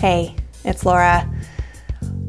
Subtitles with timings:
[0.00, 0.34] Hey,
[0.64, 1.30] it's Laura.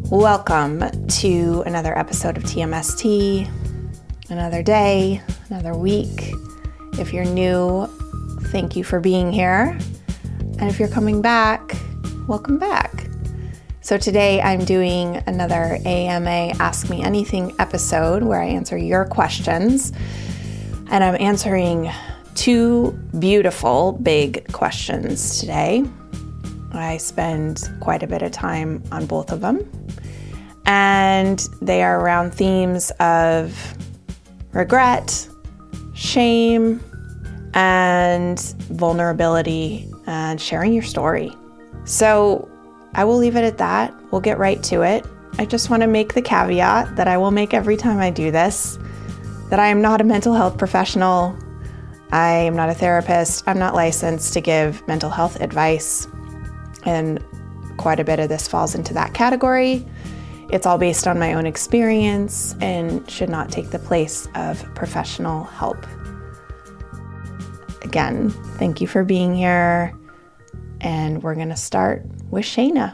[0.09, 3.49] Welcome to another episode of TMST.
[4.29, 6.33] Another day, another week.
[6.99, 7.87] If you're new,
[8.47, 9.79] thank you for being here.
[10.59, 11.77] And if you're coming back,
[12.27, 13.07] welcome back.
[13.79, 19.93] So today I'm doing another AMA Ask Me Anything episode where I answer your questions.
[20.89, 21.89] And I'm answering
[22.35, 25.85] two beautiful big questions today.
[26.81, 29.69] I spend quite a bit of time on both of them.
[30.65, 33.73] And they are around themes of
[34.51, 35.27] regret,
[35.93, 36.81] shame,
[37.53, 38.39] and
[38.69, 41.35] vulnerability and sharing your story.
[41.85, 42.49] So
[42.93, 43.93] I will leave it at that.
[44.11, 45.05] We'll get right to it.
[45.37, 48.31] I just want to make the caveat that I will make every time I do
[48.31, 48.77] this
[49.49, 51.37] that I am not a mental health professional.
[52.13, 53.43] I am not a therapist.
[53.47, 56.07] I'm not licensed to give mental health advice.
[56.85, 57.23] And
[57.77, 59.85] quite a bit of this falls into that category.
[60.51, 65.45] It's all based on my own experience and should not take the place of professional
[65.45, 65.85] help.
[67.83, 69.97] Again, thank you for being here.
[70.81, 72.93] And we're going to start with Shayna.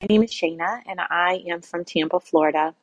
[0.00, 2.74] My name is Shayna, and I am from Tampa, Florida.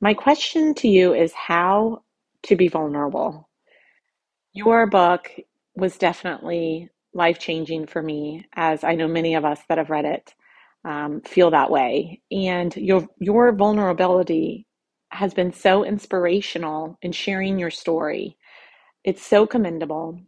[0.00, 2.02] My question to you is how
[2.44, 3.48] to be vulnerable.
[4.54, 5.30] Your book
[5.76, 10.06] was definitely life changing for me, as I know many of us that have read
[10.06, 10.34] it
[10.84, 12.22] um, feel that way.
[12.30, 14.66] And your your vulnerability
[15.10, 18.38] has been so inspirational in sharing your story.
[19.04, 20.20] It's so commendable.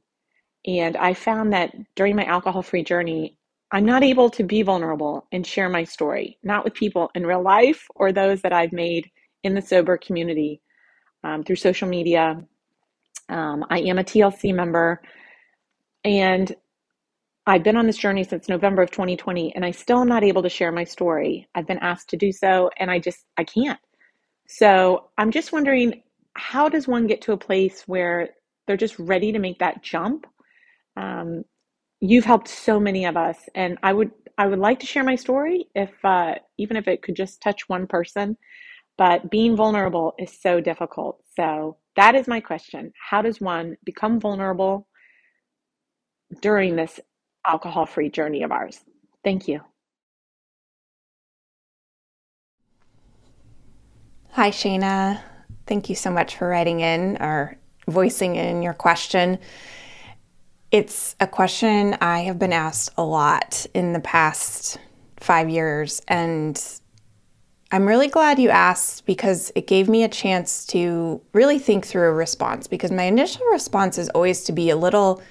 [0.66, 3.38] And I found that during my alcohol free journey,
[3.70, 7.42] I'm not able to be vulnerable and share my story, not with people in real
[7.42, 9.10] life or those that I've made
[9.44, 10.60] in the sober community
[11.24, 12.42] um, through social media.
[13.28, 15.00] Um, I am a TLC member
[16.04, 16.54] and
[17.46, 20.42] I've been on this journey since November of 2020 and I still am not able
[20.42, 21.48] to share my story.
[21.54, 23.80] I've been asked to do so and I just, I can't.
[24.48, 26.02] So I'm just wondering
[26.34, 28.30] how does one get to a place where
[28.66, 30.26] they're just ready to make that jump?
[30.96, 31.44] Um,
[32.02, 35.14] you've helped so many of us and i would i would like to share my
[35.14, 38.36] story if uh, even if it could just touch one person
[38.98, 41.22] but being vulnerable is so difficult.
[41.36, 42.92] So that is my question.
[43.10, 44.86] How does one become vulnerable
[46.40, 47.00] during this
[47.46, 48.80] alcohol free journey of ours?
[49.24, 49.60] Thank you.
[54.30, 55.20] Hi shayna.
[55.66, 59.38] Thank you so much for writing in or voicing in your question.
[60.70, 64.78] It's a question I have been asked a lot in the past
[65.18, 66.56] five years, and
[67.74, 72.06] I'm really glad you asked because it gave me a chance to really think through
[72.06, 72.66] a response.
[72.66, 75.22] Because my initial response is always to be a little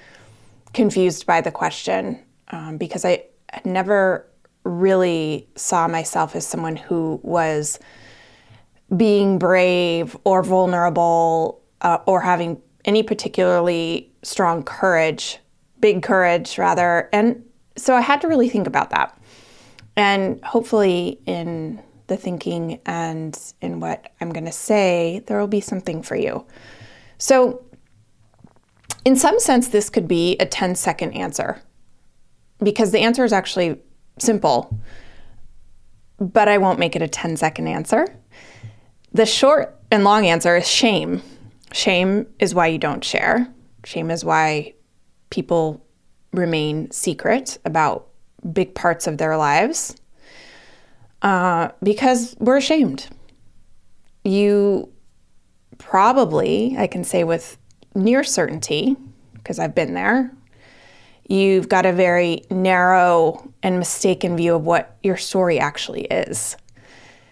[0.74, 3.24] confused by the question um, because I
[3.64, 4.26] never
[4.64, 7.78] really saw myself as someone who was
[8.96, 15.38] being brave or vulnerable uh, or having any particularly strong courage,
[15.78, 17.08] big courage rather.
[17.12, 17.44] And
[17.76, 19.16] so I had to really think about that.
[19.96, 21.80] And hopefully, in
[22.12, 26.46] the thinking and in what I'm going to say, there will be something for you.
[27.16, 27.64] So,
[29.04, 31.60] in some sense, this could be a 10 second answer
[32.62, 33.80] because the answer is actually
[34.18, 34.78] simple,
[36.18, 38.06] but I won't make it a 10 second answer.
[39.12, 41.22] The short and long answer is shame.
[41.72, 43.48] Shame is why you don't share.
[43.84, 44.74] Shame is why
[45.30, 45.84] people
[46.32, 48.08] remain secret about
[48.52, 49.96] big parts of their lives
[51.22, 53.08] uh, because we're ashamed.
[54.24, 54.92] You
[55.78, 57.58] probably, I can say with
[57.94, 58.96] near certainty,
[59.34, 60.30] because I've been there,
[61.28, 66.56] you've got a very narrow and mistaken view of what your story actually is.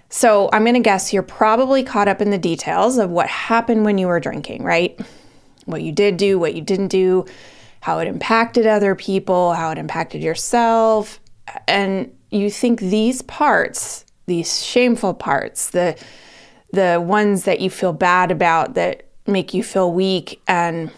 [0.09, 3.85] So I'm going to guess you're probably caught up in the details of what happened
[3.85, 4.99] when you were drinking, right?
[5.71, 7.25] what you did do, what you didn't do,
[7.81, 11.21] how it impacted other people, how it impacted yourself.
[11.67, 15.97] And you think these parts, these shameful parts, the
[16.73, 20.89] the ones that you feel bad about that make you feel weak and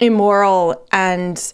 [0.00, 1.52] immoral and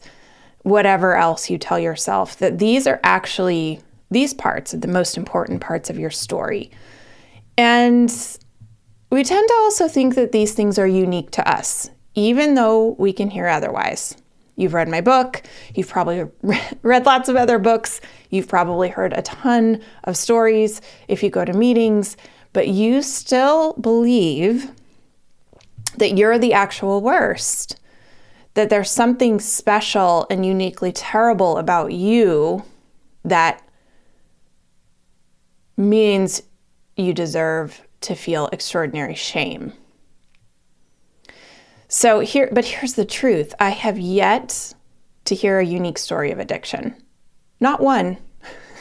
[0.63, 3.81] whatever else you tell yourself that these are actually
[4.13, 6.71] these parts are the most important parts of your story.
[7.59, 8.11] And
[9.11, 13.13] we tend to also think that these things are unique to us even though we
[13.13, 14.17] can hear otherwise.
[14.61, 15.43] You've read my book,
[15.75, 16.27] you've probably
[16.83, 21.47] read lots of other books, you've probably heard a ton of stories if you go
[21.47, 22.19] to meetings,
[22.53, 24.71] but you still believe
[25.97, 27.81] that you're the actual worst,
[28.53, 32.63] that there's something special and uniquely terrible about you
[33.25, 33.67] that
[35.79, 36.43] means
[36.97, 39.73] you deserve to feel extraordinary shame.
[41.93, 43.53] So here but here's the truth.
[43.59, 44.75] I have yet
[45.25, 46.95] to hear a unique story of addiction.
[47.59, 48.17] Not one.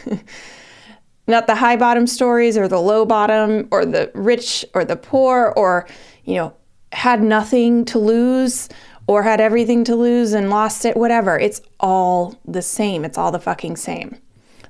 [1.27, 5.53] Not the high bottom stories or the low bottom or the rich or the poor
[5.57, 5.87] or,
[6.23, 6.53] you know,
[6.91, 8.69] had nothing to lose
[9.07, 11.37] or had everything to lose and lost it, whatever.
[11.39, 13.05] It's all the same.
[13.05, 14.17] It's all the fucking same.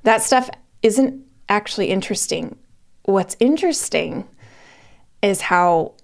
[0.03, 0.49] That stuff
[0.81, 2.57] isn't actually interesting.
[3.03, 4.27] What's interesting
[5.21, 5.95] is how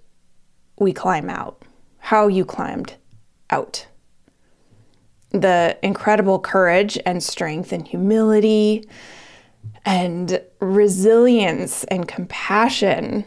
[0.78, 1.55] we climb out,
[2.06, 2.94] how you climbed
[3.50, 3.84] out.
[5.30, 8.88] The incredible courage and strength and humility
[9.84, 13.24] and resilience and compassion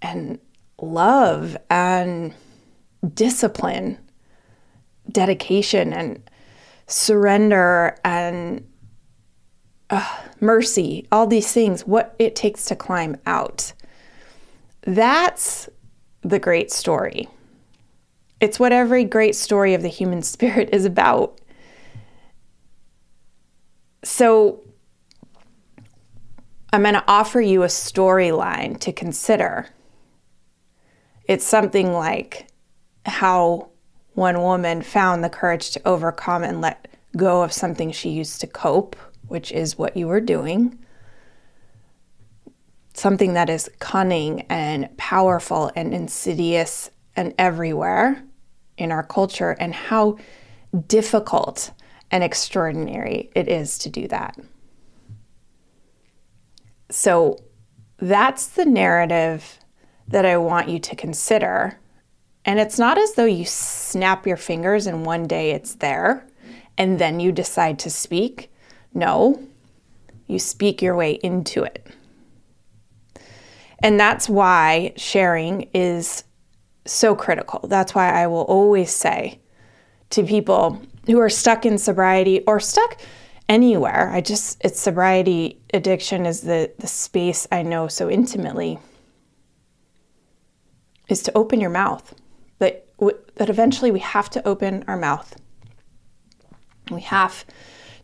[0.00, 0.38] and
[0.80, 2.32] love and
[3.12, 3.98] discipline,
[5.10, 6.22] dedication and
[6.86, 8.64] surrender and
[9.90, 13.72] uh, mercy, all these things, what it takes to climb out.
[14.82, 15.68] That's
[16.20, 17.28] the great story.
[18.42, 21.40] It's what every great story of the human spirit is about.
[24.04, 24.60] So,
[26.72, 29.68] I'm going to offer you a storyline to consider.
[31.26, 32.48] It's something like
[33.06, 33.68] how
[34.14, 38.46] one woman found the courage to overcome and let go of something she used to
[38.46, 38.96] cope
[39.28, 40.78] which is what you were doing,
[42.92, 48.22] something that is cunning and powerful and insidious and everywhere
[48.76, 50.16] in our culture, and how
[50.86, 51.72] difficult
[52.10, 54.38] and extraordinary it is to do that.
[56.90, 57.38] So,
[57.98, 59.58] that's the narrative
[60.08, 61.78] that I want you to consider.
[62.44, 66.26] And it's not as though you snap your fingers and one day it's there
[66.76, 68.52] and then you decide to speak.
[68.94, 69.40] No,
[70.26, 71.86] you speak your way into it.
[73.82, 76.24] And that's why sharing is
[76.84, 77.60] so critical.
[77.68, 79.40] That's why I will always say
[80.10, 83.00] to people who are stuck in sobriety or stuck
[83.48, 88.78] anywhere, I just, it's sobriety addiction is the, the space I know so intimately,
[91.08, 92.14] is to open your mouth.
[92.58, 92.86] That,
[93.34, 95.36] that eventually we have to open our mouth.
[96.90, 97.44] We have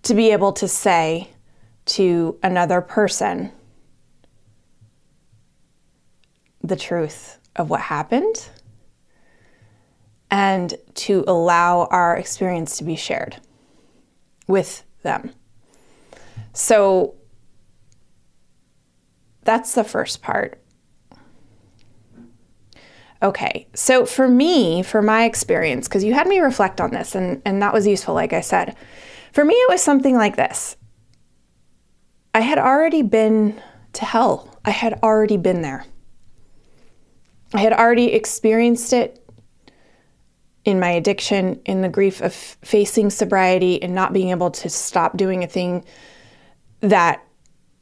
[0.02, 1.30] to be able to say
[1.86, 3.52] to another person
[6.62, 8.50] the truth of what happened
[10.30, 13.36] and to allow our experience to be shared
[14.46, 15.32] with them.
[16.52, 17.14] So
[19.42, 20.60] that's the first part.
[23.20, 27.42] Okay, so for me, for my experience, because you had me reflect on this and,
[27.44, 28.76] and that was useful, like I said.
[29.32, 30.76] For me, it was something like this
[32.34, 33.60] I had already been
[33.94, 35.84] to hell, I had already been there.
[37.54, 39.17] I had already experienced it
[40.68, 45.16] in my addiction, in the grief of facing sobriety and not being able to stop
[45.16, 45.82] doing a thing
[46.80, 47.24] that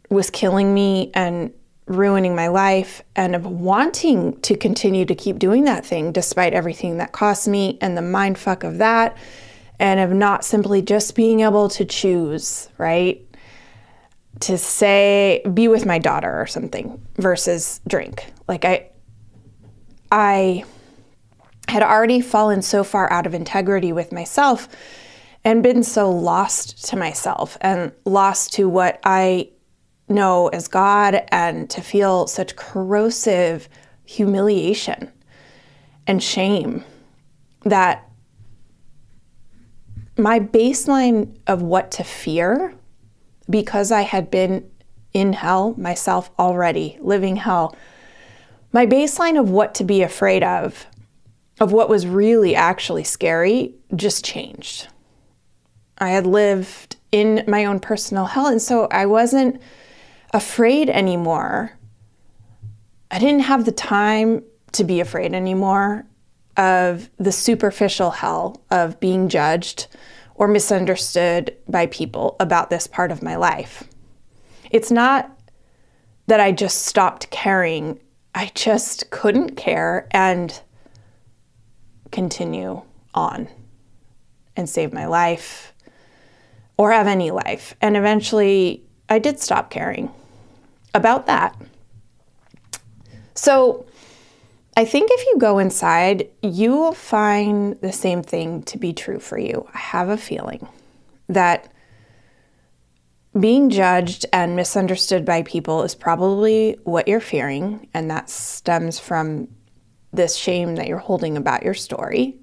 [0.08, 1.52] was killing me and
[1.86, 6.98] ruining my life, and of wanting to continue to keep doing that thing despite everything
[6.98, 9.16] that cost me and the mind fuck of that
[9.78, 13.20] and of not simply just being able to choose, right?
[14.40, 18.32] To say, be with my daughter or something versus drink.
[18.48, 18.90] Like, I,
[20.10, 20.64] I
[21.68, 24.68] had already fallen so far out of integrity with myself
[25.44, 29.50] and been so lost to myself and lost to what I
[30.08, 33.68] know as God and to feel such corrosive
[34.04, 35.10] humiliation
[36.06, 36.84] and shame
[37.64, 38.08] that
[40.16, 42.74] my baseline of what to fear,
[43.50, 44.70] because I had been
[45.12, 47.76] in hell myself already, living hell,
[48.72, 50.86] my baseline of what to be afraid of,
[51.60, 54.88] of what was really actually scary, just changed.
[55.98, 59.60] I had lived in my own personal hell, and so I wasn't
[60.32, 61.72] afraid anymore.
[63.10, 66.06] I didn't have the time to be afraid anymore
[66.56, 69.86] of the superficial hell of being judged
[70.34, 73.84] or misunderstood by people about this part of my life.
[74.70, 75.30] It's not
[76.26, 78.00] that I just stopped caring,
[78.34, 80.60] I just couldn't care and
[82.10, 82.82] continue
[83.14, 83.48] on
[84.56, 85.72] and save my life
[86.76, 87.74] or have any life.
[87.80, 90.10] And eventually I did stop caring
[90.94, 91.56] about that.
[93.34, 93.86] So
[94.76, 99.18] I think if you go inside, you will find the same thing to be true
[99.18, 99.66] for you.
[99.72, 100.68] I have a feeling
[101.28, 101.72] that
[103.38, 109.48] being judged and misunderstood by people is probably what you're fearing, and that stems from
[110.16, 112.36] this shame that you're holding about your story.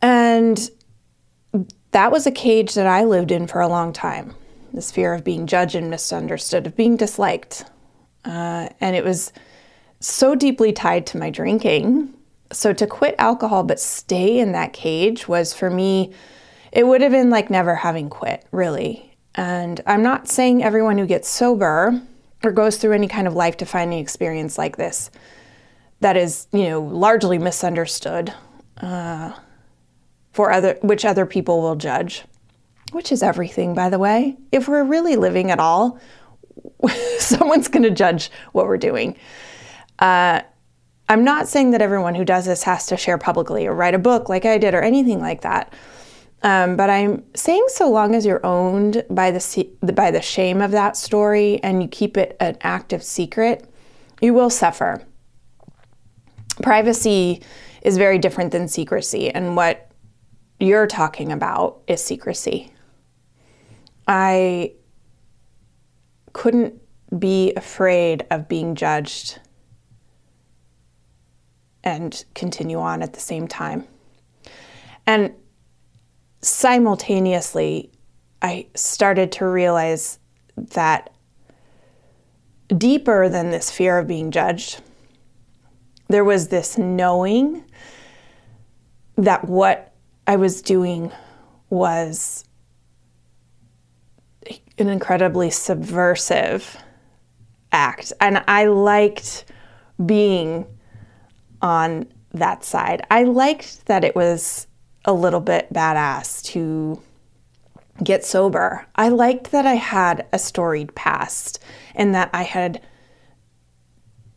[0.00, 0.70] And
[1.90, 4.34] that was a cage that I lived in for a long time
[4.72, 7.64] this fear of being judged and misunderstood, of being disliked.
[8.24, 9.32] Uh, and it was
[10.00, 12.12] so deeply tied to my drinking.
[12.52, 16.12] So to quit alcohol but stay in that cage was for me,
[16.70, 19.16] it would have been like never having quit, really.
[19.34, 22.00] And I'm not saying everyone who gets sober
[22.44, 25.10] or goes through any kind of life defining experience like this
[26.00, 28.32] that is, you know, largely misunderstood
[28.78, 29.32] uh,
[30.32, 32.24] for other, which other people will judge,
[32.92, 34.36] which is everything, by the way.
[34.52, 35.98] If we're really living at all,
[37.18, 39.16] someone's going to judge what we're doing.
[39.98, 40.42] Uh,
[41.08, 43.98] I'm not saying that everyone who does this has to share publicly or write a
[43.98, 45.72] book like I did or anything like that.
[46.42, 50.70] Um, but I'm saying so long as you're owned by the by the shame of
[50.70, 53.68] that story and you keep it an active secret,
[54.20, 55.02] you will suffer.
[56.62, 57.42] Privacy
[57.82, 59.90] is very different than secrecy, and what
[60.58, 62.72] you're talking about is secrecy.
[64.06, 64.72] I
[66.32, 66.74] couldn't
[67.18, 69.40] be afraid of being judged
[71.84, 73.86] and continue on at the same time.
[75.06, 75.32] And
[76.42, 77.90] simultaneously,
[78.42, 80.18] I started to realize
[80.56, 81.10] that
[82.76, 84.82] deeper than this fear of being judged,
[86.08, 87.64] there was this knowing
[89.16, 89.92] that what
[90.26, 91.12] I was doing
[91.70, 92.44] was
[94.78, 96.76] an incredibly subversive
[97.72, 98.12] act.
[98.20, 99.44] And I liked
[100.04, 100.66] being
[101.60, 103.04] on that side.
[103.10, 104.66] I liked that it was
[105.04, 107.02] a little bit badass to
[108.02, 108.86] get sober.
[108.94, 111.62] I liked that I had a storied past
[111.94, 112.80] and that I had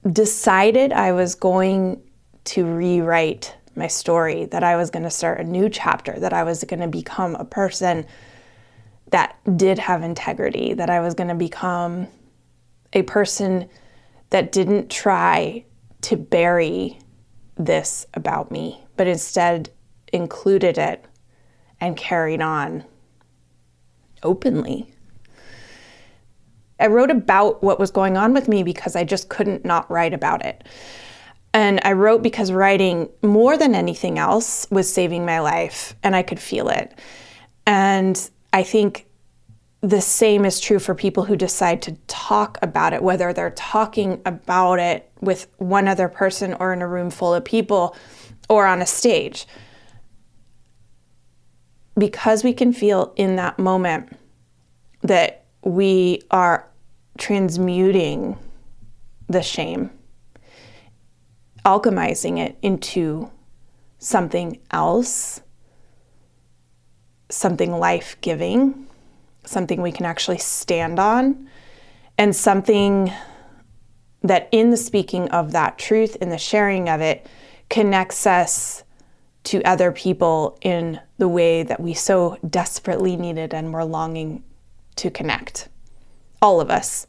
[0.10, 2.02] decided I was going
[2.46, 6.44] to rewrite my story, that I was going to start a new chapter, that I
[6.44, 8.06] was going to become a person
[9.12, 12.08] that did have integrity, that I was going to become
[12.94, 13.70] a person
[14.32, 15.66] that didn't try
[16.02, 17.00] to bury
[17.56, 19.70] this about me, but instead
[20.12, 21.06] included it
[21.80, 22.84] and carried on
[24.24, 24.94] openly.
[26.82, 30.14] I wrote about what was going on with me because I just couldn't not write
[30.14, 30.64] about it.
[31.54, 36.24] And I wrote because writing, more than anything else, was saving my life, and I
[36.24, 36.98] could feel it.
[37.68, 39.06] And I think
[39.82, 44.22] the same is true for people who decide to talk about it, whether they're talking
[44.26, 47.96] about it with one other person or in a room full of people
[48.48, 49.46] or on a stage.
[51.98, 54.18] Because we can feel in that moment
[55.02, 56.71] that we are
[57.18, 58.38] transmuting
[59.28, 59.92] the shame,
[61.66, 63.30] alchemizing it into
[64.00, 65.42] something else,
[67.30, 68.88] something life giving
[69.46, 71.50] something we can actually stand on,
[72.18, 73.12] and something
[74.22, 77.26] that, in the speaking of that truth, in the sharing of it,
[77.70, 78.84] connects us
[79.44, 84.44] to other people in the way that we so desperately needed and were longing
[84.96, 85.68] to connect.
[86.42, 87.08] All of us.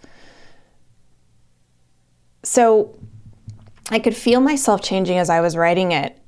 [2.43, 2.99] So
[3.91, 6.19] I could feel myself changing as I was writing it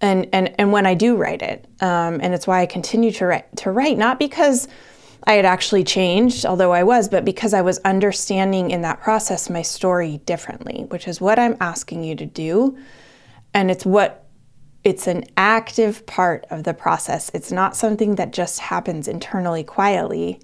[0.00, 3.26] and and and when I do write it, um, and it's why I continue to
[3.26, 4.68] write to write not because
[5.24, 9.50] I had actually changed, although I was, but because I was understanding in that process
[9.50, 12.78] my story differently, which is what I'm asking you to do,
[13.54, 14.26] and it's what
[14.84, 17.30] it's an active part of the process.
[17.34, 20.40] It's not something that just happens internally quietly.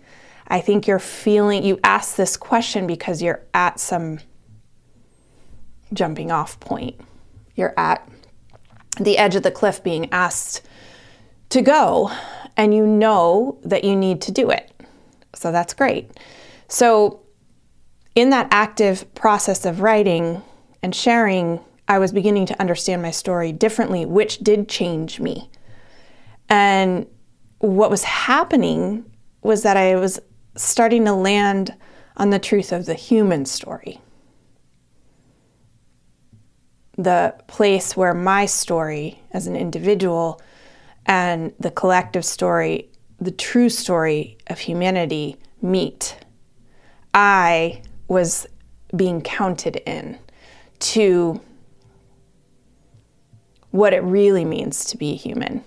[0.49, 4.19] I think you're feeling you ask this question because you're at some
[5.93, 7.01] jumping off point.
[7.55, 8.09] You're at
[9.01, 10.63] the edge of the cliff being asked
[11.51, 12.11] to go,
[12.57, 14.71] and you know that you need to do it.
[15.35, 16.11] So that's great.
[16.69, 17.21] So,
[18.15, 20.43] in that active process of writing
[20.83, 25.51] and sharing, I was beginning to understand my story differently, which did change me.
[26.49, 27.07] And
[27.59, 29.05] what was happening
[29.43, 30.21] was that I was
[30.57, 31.75] starting to land
[32.17, 34.01] on the truth of the human story
[36.97, 40.41] the place where my story as an individual
[41.07, 42.89] and the collective story,
[43.21, 46.17] the true story of humanity, meet.
[47.15, 48.47] I was
[48.95, 50.19] being counted in
[50.81, 51.41] to
[53.71, 55.65] what it really means to be human,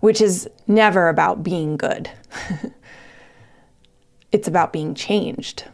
[0.00, 2.10] which is never about being good.
[4.36, 5.64] it's about being changed.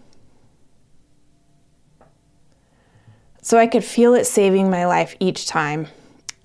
[3.42, 5.88] So I could feel it saving my life each time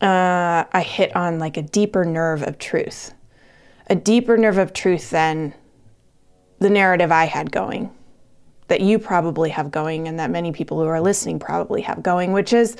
[0.01, 3.13] uh, I hit on like a deeper nerve of truth,
[3.87, 5.53] a deeper nerve of truth than
[6.59, 7.91] the narrative I had going,
[8.67, 12.31] that you probably have going, and that many people who are listening probably have going,
[12.31, 12.75] which is,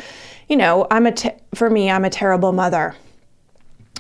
[0.50, 2.96] you know, I'm a te- for me, I'm a terrible mother,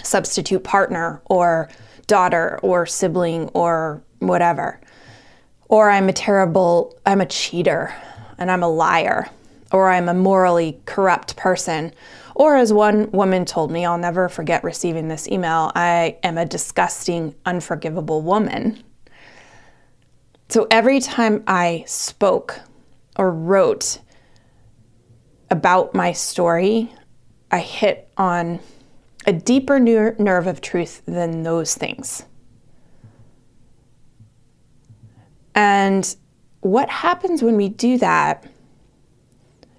[0.03, 1.69] substitute partner, or
[2.07, 4.79] daughter, or sibling, or whatever.
[5.69, 7.93] Or I'm a terrible, I'm a cheater,
[8.37, 9.29] and I'm a liar,
[9.71, 11.91] or I'm a morally corrupt person
[12.37, 16.45] or, as one woman told me, I'll never forget receiving this email I am a
[16.45, 18.83] disgusting, unforgivable woman.
[20.47, 22.59] So every time I spoke
[23.15, 23.97] or wrote
[25.49, 26.93] about my story,
[27.49, 28.59] I hit on
[29.25, 32.23] a deeper ner- nerve of truth than those things.
[35.57, 36.15] And
[36.61, 38.45] what happens when we do that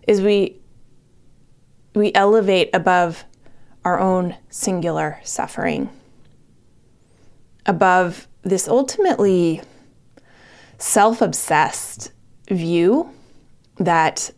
[0.09, 0.57] is we
[1.95, 3.25] we elevate above
[3.85, 5.89] our own singular suffering,
[7.65, 9.63] above this ultimately
[10.79, 12.11] self obsessed
[12.51, 13.11] view
[13.77, 14.33] that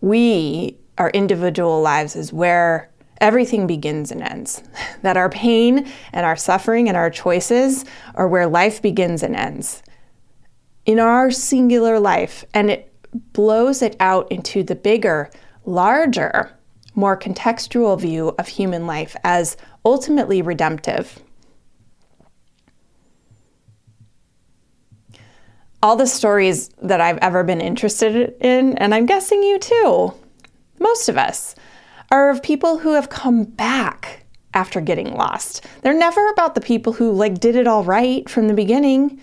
[0.00, 2.88] we, our individual lives, is where
[3.22, 4.62] everything begins and ends.
[5.02, 7.86] that our pain and our suffering and our choices
[8.16, 9.82] are where life begins and ends.
[10.84, 12.92] In our singular life, and it
[13.32, 15.30] blows it out into the bigger
[15.64, 16.50] larger,
[16.94, 21.20] more contextual view of human life as ultimately redemptive.
[25.82, 30.14] All the stories that I've ever been interested in, and I'm guessing you too,
[30.78, 31.54] most of us,
[32.10, 35.64] are of people who have come back after getting lost.
[35.82, 39.22] They're never about the people who like did it all right from the beginning.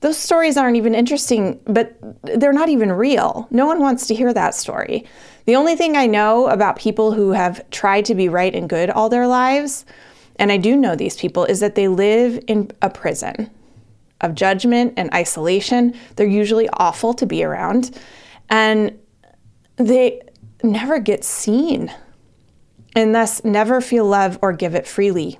[0.00, 3.46] Those stories aren't even interesting, but they're not even real.
[3.50, 5.04] No one wants to hear that story.
[5.44, 8.88] The only thing I know about people who have tried to be right and good
[8.88, 9.84] all their lives,
[10.36, 13.50] and I do know these people, is that they live in a prison
[14.22, 15.94] of judgment and isolation.
[16.16, 17.98] They're usually awful to be around,
[18.48, 18.98] and
[19.76, 20.22] they
[20.62, 21.92] never get seen
[22.94, 25.38] and thus never feel love or give it freely.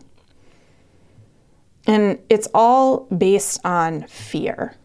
[1.87, 4.77] And it's all based on fear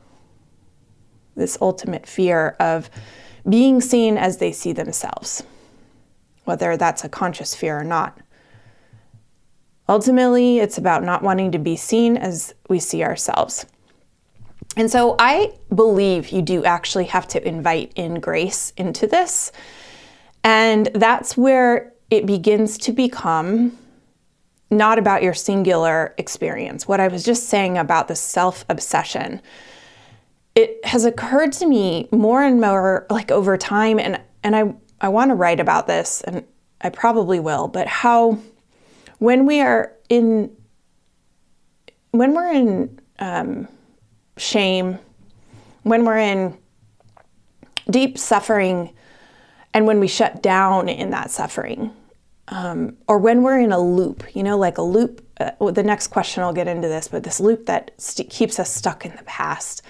[1.35, 2.89] this ultimate fear of
[3.47, 5.43] being seen as they see themselves,
[6.45, 8.17] whether that's a conscious fear or not.
[9.87, 13.65] Ultimately, it's about not wanting to be seen as we see ourselves.
[14.75, 19.51] And so I believe you do actually have to invite in grace into this.
[20.43, 23.77] And that's where it begins to become
[24.71, 26.87] not about your singular experience.
[26.87, 29.41] What I was just saying about the self obsession
[30.55, 35.09] it has occurred to me more and more like over time and and I I
[35.09, 36.43] want to write about this and
[36.81, 38.39] I probably will, but how
[39.19, 40.55] when we are in
[42.11, 43.67] when we're in um,
[44.37, 44.97] shame,
[45.83, 46.57] when we're in
[47.89, 48.93] deep suffering,
[49.75, 51.91] and when we shut down in that suffering,
[52.47, 55.21] um, or when we're in a loop, you know, like a loop.
[55.39, 58.73] Uh, the next question I'll get into this, but this loop that st- keeps us
[58.73, 59.83] stuck in the past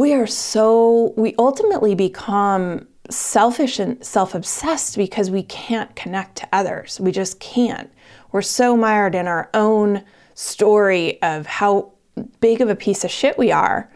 [0.00, 6.48] we are so, we ultimately become selfish and self obsessed because we can't connect to
[6.54, 6.98] others.
[6.98, 7.92] We just can't.
[8.32, 11.92] We're so mired in our own story of how
[12.40, 13.92] big of a piece of shit we are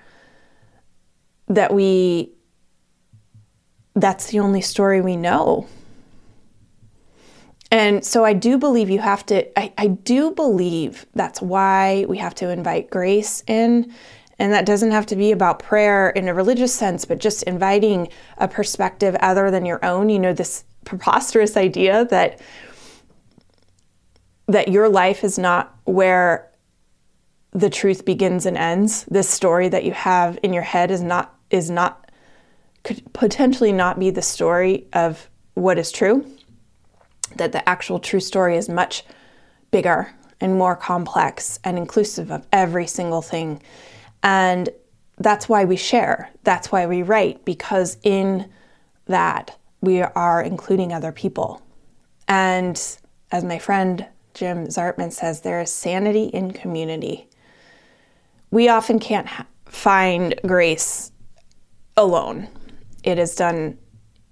[1.49, 2.34] that we,
[3.95, 5.67] that's the only story we know.
[7.71, 12.19] And so I do believe you have to, I, I do believe that's why we
[12.19, 13.93] have to invite grace in
[14.39, 18.09] and that doesn't have to be about prayer in a religious sense, but just inviting
[18.39, 20.09] a perspective other than your own.
[20.09, 22.41] You know, this preposterous idea that
[24.47, 26.51] that your life is not where
[27.53, 29.05] the truth begins and ends.
[29.05, 32.04] This story that you have in your head is not is not
[32.85, 36.25] could potentially not be the story of what is true.
[37.37, 39.05] That the actual true story is much
[39.73, 43.61] bigger and more complex and inclusive of every single thing
[44.25, 44.71] and
[45.19, 46.31] that's why we share.
[46.43, 48.51] That's why we write, because in
[49.07, 51.63] that we are including other people.
[52.27, 52.81] And
[53.31, 57.29] as my friend Jim Zartman says, there is sanity in community.
[58.51, 61.13] We often can't ha- find grace
[61.97, 62.49] alone.
[63.05, 63.79] It is done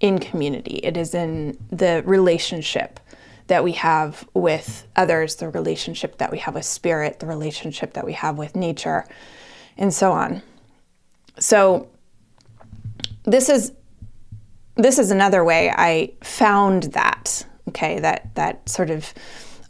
[0.00, 2.98] in community, it is in the relationship
[3.46, 8.04] that we have with others, the relationship that we have with spirit, the relationship that
[8.04, 9.04] we have with nature,
[9.76, 10.42] and so on.
[11.38, 11.88] So
[13.24, 13.72] this is
[14.74, 19.12] this is another way I found that, okay, that that sort of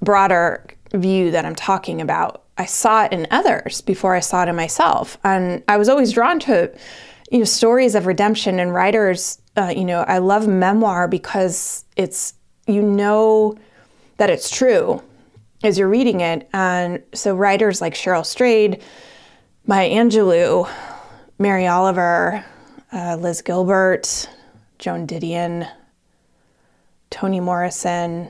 [0.01, 2.45] broader view that I'm talking about.
[2.59, 5.19] I saw it in others before I saw it in myself.
[5.25, 6.73] And I was always drawn to
[7.33, 12.35] you know stories of redemption and writers uh, you know i love memoir because it's
[12.67, 13.57] you know
[14.19, 15.03] that it's true
[15.65, 16.49] as you're reading it.
[16.53, 18.83] And so writers like cheryl strayed
[19.67, 20.69] maya angelou
[21.39, 22.45] mary oliver
[22.93, 24.29] uh, liz gilbert
[24.79, 25.69] joan didion
[27.11, 28.29] toni morrison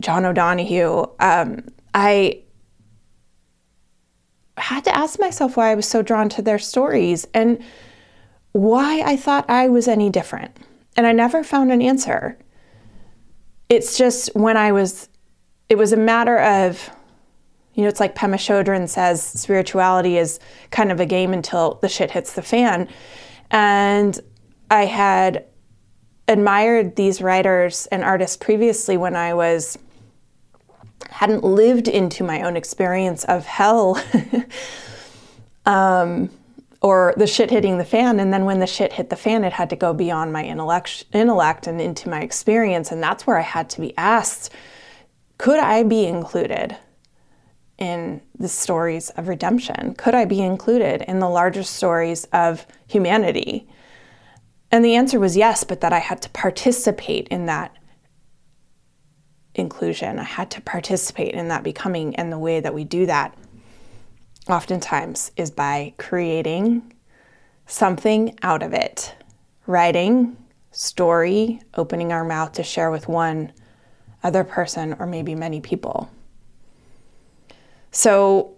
[0.00, 1.04] john o'donohue.
[1.18, 2.42] Um, i
[4.60, 7.62] had to ask myself why I was so drawn to their stories and
[8.52, 10.56] why I thought I was any different.
[10.96, 12.38] And I never found an answer.
[13.68, 15.08] It's just when I was,
[15.68, 16.90] it was a matter of,
[17.74, 21.88] you know, it's like Pema Chodron says spirituality is kind of a game until the
[21.88, 22.88] shit hits the fan.
[23.50, 24.18] And
[24.70, 25.46] I had
[26.26, 29.78] admired these writers and artists previously when I was
[31.08, 34.02] hadn't lived into my own experience of hell
[35.66, 36.30] um,
[36.82, 38.20] or the shit hitting the fan.
[38.20, 41.04] And then when the shit hit the fan, it had to go beyond my intellect,
[41.12, 42.90] intellect and into my experience.
[42.90, 44.52] And that's where I had to be asked
[45.40, 46.76] could I be included
[47.78, 49.94] in the stories of redemption?
[49.94, 53.66] Could I be included in the larger stories of humanity?
[54.70, 57.74] And the answer was yes, but that I had to participate in that
[59.54, 60.18] inclusion.
[60.18, 63.36] I had to participate in that becoming, and the way that we do that
[64.48, 66.92] oftentimes is by creating
[67.66, 69.14] something out of it,
[69.66, 70.36] writing,
[70.72, 73.52] story, opening our mouth to share with one
[74.22, 76.10] other person or maybe many people.
[77.90, 78.54] So,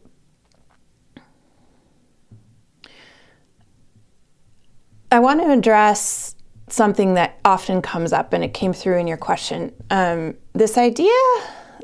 [5.11, 6.35] I want to address
[6.73, 9.73] something that often comes up, and it came through in your question.
[9.91, 11.13] Um, this idea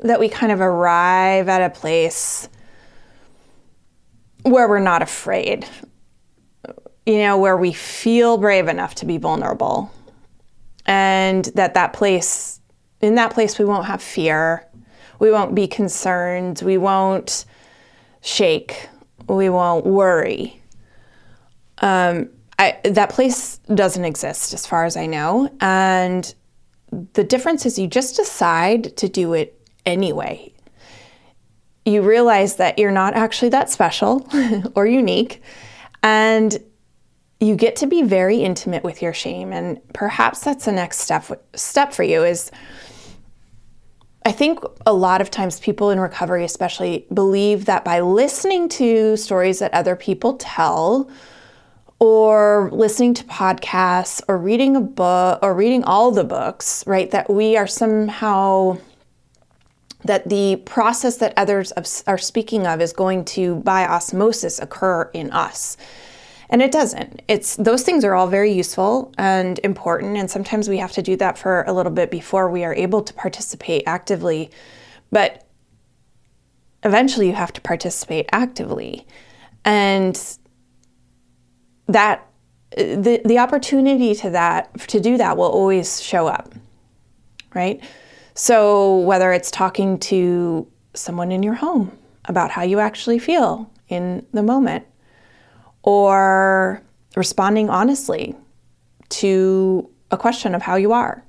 [0.01, 2.49] that we kind of arrive at a place
[4.41, 5.67] where we're not afraid,
[7.05, 9.91] you know, where we feel brave enough to be vulnerable,
[10.87, 12.59] and that that place,
[13.01, 14.65] in that place, we won't have fear,
[15.19, 17.45] we won't be concerned, we won't
[18.21, 18.89] shake,
[19.27, 20.59] we won't worry.
[21.77, 25.49] Um, I, that place doesn't exist as far as I know.
[25.61, 26.33] And
[27.13, 30.53] the difference is you just decide to do it anyway.
[31.85, 34.27] You realize that you're not actually that special
[34.75, 35.41] or unique.
[36.03, 36.57] And
[37.39, 39.53] you get to be very intimate with your shame.
[39.53, 42.51] And perhaps that's the next step, step for you is
[44.25, 49.15] I think a lot of times people in recovery, especially, believe that by listening to
[49.15, 51.09] stories that other people tell,
[51.99, 57.11] or listening to podcasts or reading a book or reading all the books, right?
[57.11, 58.77] That we are somehow
[60.05, 61.73] that the process that others
[62.07, 65.75] are speaking of is going to by osmosis occur in us.
[66.49, 67.21] And it doesn't.
[67.27, 71.15] It's those things are all very useful and important and sometimes we have to do
[71.17, 74.49] that for a little bit before we are able to participate actively.
[75.11, 75.45] But
[76.83, 79.05] eventually you have to participate actively.
[79.65, 80.38] And
[81.89, 82.25] that
[82.77, 86.53] the the opportunity to that to do that will always show up
[87.53, 87.81] right?
[88.33, 94.25] So whether it's talking to someone in your home about how you actually feel in
[94.33, 94.85] the moment
[95.83, 96.81] or
[97.15, 98.35] responding honestly
[99.09, 101.23] to a question of how you are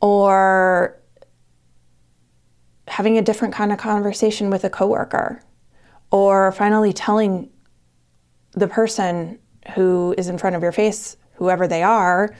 [0.00, 0.98] or
[2.88, 5.42] having a different kind of conversation with a coworker
[6.10, 7.48] or finally telling
[8.52, 9.38] the person
[9.74, 12.34] who is in front of your face, whoever they are,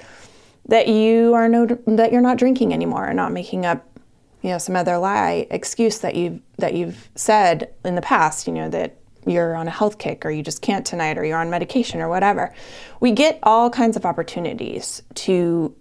[0.68, 3.98] that you are no that you're not drinking anymore and not making up
[4.42, 8.52] you know some other lie excuse that you've that you've said in the past you
[8.52, 11.48] know that you're on a health kick or you just can't tonight or you're on
[11.48, 12.52] medication or whatever.
[12.98, 15.76] We get all kinds of opportunities to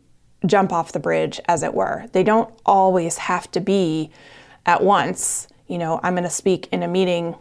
[0.46, 2.06] jump off the bridge as it were.
[2.12, 4.12] They don't always have to be
[4.66, 5.48] at once.
[5.68, 7.36] You know i'm going to speak in a meeting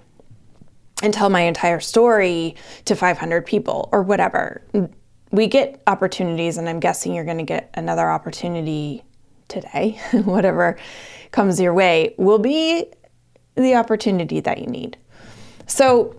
[1.03, 4.63] and tell my entire story to 500 people or whatever.
[5.31, 9.05] We get opportunities, and I'm guessing you're going to get another opportunity
[9.49, 10.79] today, whatever
[11.31, 12.87] comes your way, will be
[13.55, 14.97] the opportunity that you need.
[15.67, 16.17] So,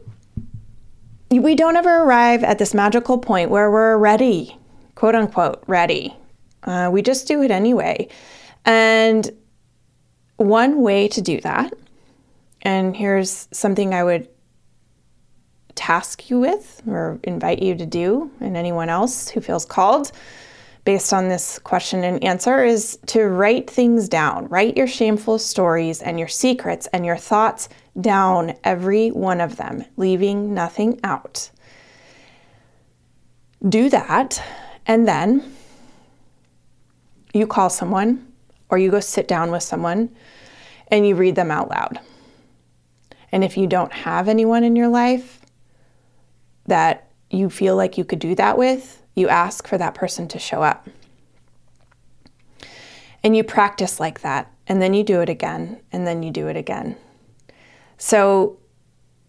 [1.29, 4.57] we don't ever arrive at this magical point where we're ready,
[4.95, 6.13] quote unquote, ready.
[6.63, 8.09] Uh, we just do it anyway.
[8.65, 9.29] And
[10.35, 11.73] one way to do that,
[12.63, 14.27] and here's something I would
[15.75, 20.11] task you with or invite you to do, and anyone else who feels called
[20.83, 24.47] based on this question and answer is to write things down.
[24.47, 29.83] Write your shameful stories and your secrets and your thoughts down, every one of them,
[29.97, 31.51] leaving nothing out.
[33.67, 34.41] Do that,
[34.87, 35.53] and then
[37.33, 38.27] you call someone
[38.69, 40.09] or you go sit down with someone
[40.87, 41.99] and you read them out loud.
[43.31, 45.40] And if you don't have anyone in your life
[46.71, 50.39] that you feel like you could do that with, you ask for that person to
[50.39, 50.87] show up.
[53.21, 56.47] And you practice like that, and then you do it again, and then you do
[56.47, 56.95] it again.
[57.97, 58.57] So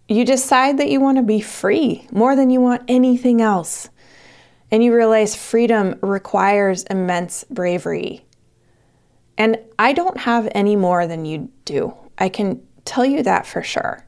[0.08, 3.90] you decide that you want to be free more than you want anything else.
[4.70, 8.24] And you realize freedom requires immense bravery.
[9.36, 11.92] And I don't have any more than you do.
[12.18, 14.06] I can tell you that for sure.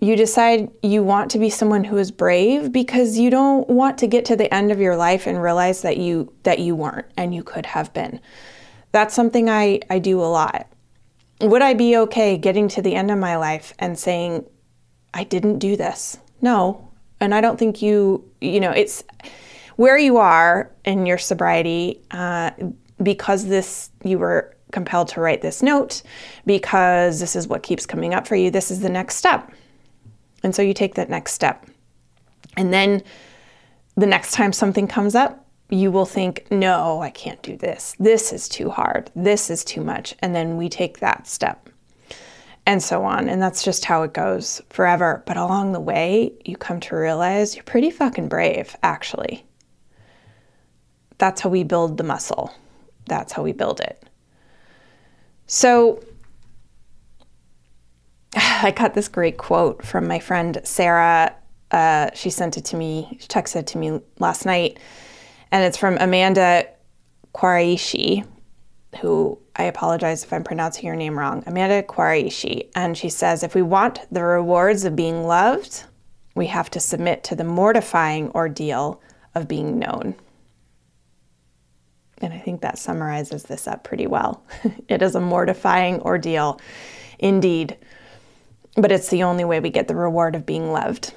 [0.00, 4.06] You decide you want to be someone who is brave because you don't want to
[4.06, 7.34] get to the end of your life and realize that you that you weren't and
[7.34, 8.20] you could have been.
[8.92, 10.68] That's something I, I do a lot.
[11.40, 14.46] Would I be okay getting to the end of my life and saying,
[15.14, 16.18] I didn't do this?
[16.40, 16.88] No.
[17.20, 19.02] And I don't think you, you know, it's
[19.76, 22.50] where you are in your sobriety, uh,
[23.02, 26.02] because this, you were compelled to write this note,
[26.46, 29.52] because this is what keeps coming up for you, this is the next step.
[30.42, 31.66] And so you take that next step.
[32.56, 33.02] And then
[33.96, 37.94] the next time something comes up, you will think, no, I can't do this.
[37.98, 39.10] This is too hard.
[39.14, 40.14] This is too much.
[40.20, 41.68] And then we take that step
[42.64, 43.28] and so on.
[43.28, 45.22] And that's just how it goes forever.
[45.26, 49.44] But along the way, you come to realize you're pretty fucking brave, actually.
[51.18, 52.52] That's how we build the muscle.
[53.06, 54.02] That's how we build it.
[55.46, 56.02] So
[58.36, 61.34] I got this great quote from my friend Sarah.
[61.70, 64.78] Uh, she sent it to me, she texted to me last night,
[65.50, 66.66] and it's from Amanda
[67.34, 68.26] Quarashi,
[69.00, 71.44] who I apologize if I'm pronouncing your name wrong.
[71.46, 75.84] Amanda Quarashi, and she says, if we want the rewards of being loved,
[76.34, 79.02] we have to submit to the mortifying ordeal
[79.34, 80.14] of being known.
[82.22, 84.42] And I think that summarizes this up pretty well.
[84.88, 86.60] it is a mortifying ordeal,
[87.18, 87.76] indeed
[88.78, 91.12] but it's the only way we get the reward of being loved.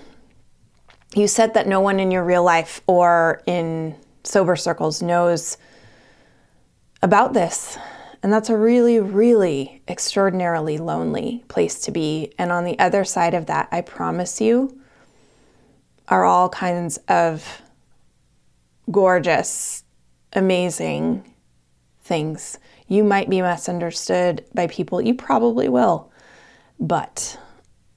[1.14, 5.58] You said that no one in your real life or in sober circles knows
[7.04, 7.78] about this.
[8.24, 12.32] And that's a really, really extraordinarily lonely place to be.
[12.38, 14.80] And on the other side of that, I promise you,
[16.08, 17.62] are all kinds of
[18.92, 19.84] gorgeous,
[20.34, 21.34] amazing
[22.02, 22.60] things.
[22.88, 26.12] You might be misunderstood by people, you probably will.
[26.80, 27.40] But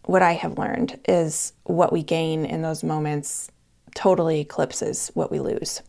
[0.07, 3.51] what I have learned is what we gain in those moments
[3.95, 5.83] totally eclipses what we lose.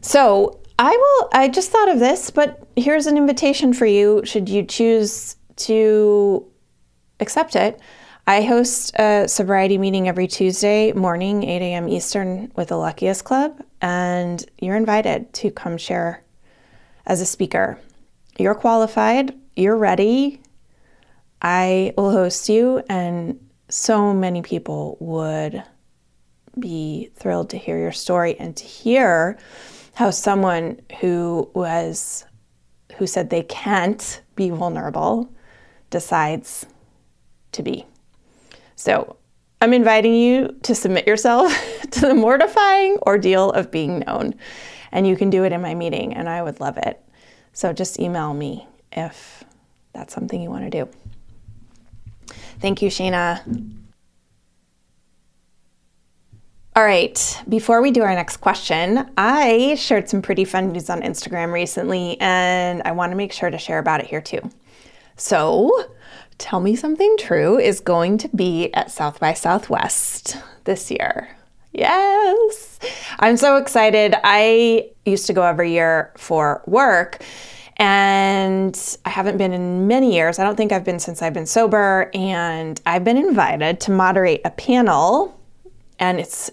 [0.00, 4.48] So I will, I just thought of this, but here's an invitation for you should
[4.48, 6.46] you choose to
[7.20, 7.80] accept it.
[8.26, 11.88] I host a sobriety meeting every Tuesday morning, 8 a.m.
[11.88, 16.22] Eastern, with the Luckiest Club, and you're invited to come share
[17.06, 17.78] as a speaker.
[18.38, 20.42] You're qualified, you're ready,
[21.40, 25.62] I will host you, and so many people would
[26.58, 29.38] be thrilled to hear your story and to hear
[29.94, 32.24] how someone who was
[32.96, 35.32] who said they can't be vulnerable
[35.90, 36.66] decides
[37.52, 37.86] to be.
[38.74, 39.16] So,
[39.60, 41.52] I'm inviting you to submit yourself
[41.90, 44.34] to the mortifying ordeal of being known.
[44.92, 47.00] And you can do it in my meeting, and I would love it.
[47.52, 49.44] So just email me if
[49.92, 50.88] that's something you want to do.
[52.60, 53.74] Thank you, Shayna.
[56.74, 61.02] All right, before we do our next question, I shared some pretty fun news on
[61.02, 64.48] Instagram recently, and I want to make sure to share about it here too.
[65.16, 65.72] So,
[66.38, 71.28] Tell Me Something True is going to be at South by Southwest this year.
[71.72, 72.78] Yes,
[73.18, 74.14] I'm so excited.
[74.22, 77.24] I used to go every year for work
[77.78, 80.38] and I haven't been in many years.
[80.38, 82.10] I don't think I've been since I've been sober.
[82.12, 85.40] And I've been invited to moderate a panel,
[85.98, 86.50] and it's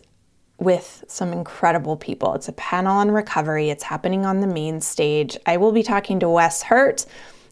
[0.59, 2.33] with some incredible people.
[2.35, 5.37] It's a panel on recovery, it's happening on the main stage.
[5.45, 7.05] I will be talking to Wes Hurt,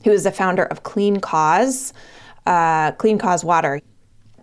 [0.04, 1.94] who is the founder of Clean Cause,
[2.46, 3.82] uh, Clean Cause Water.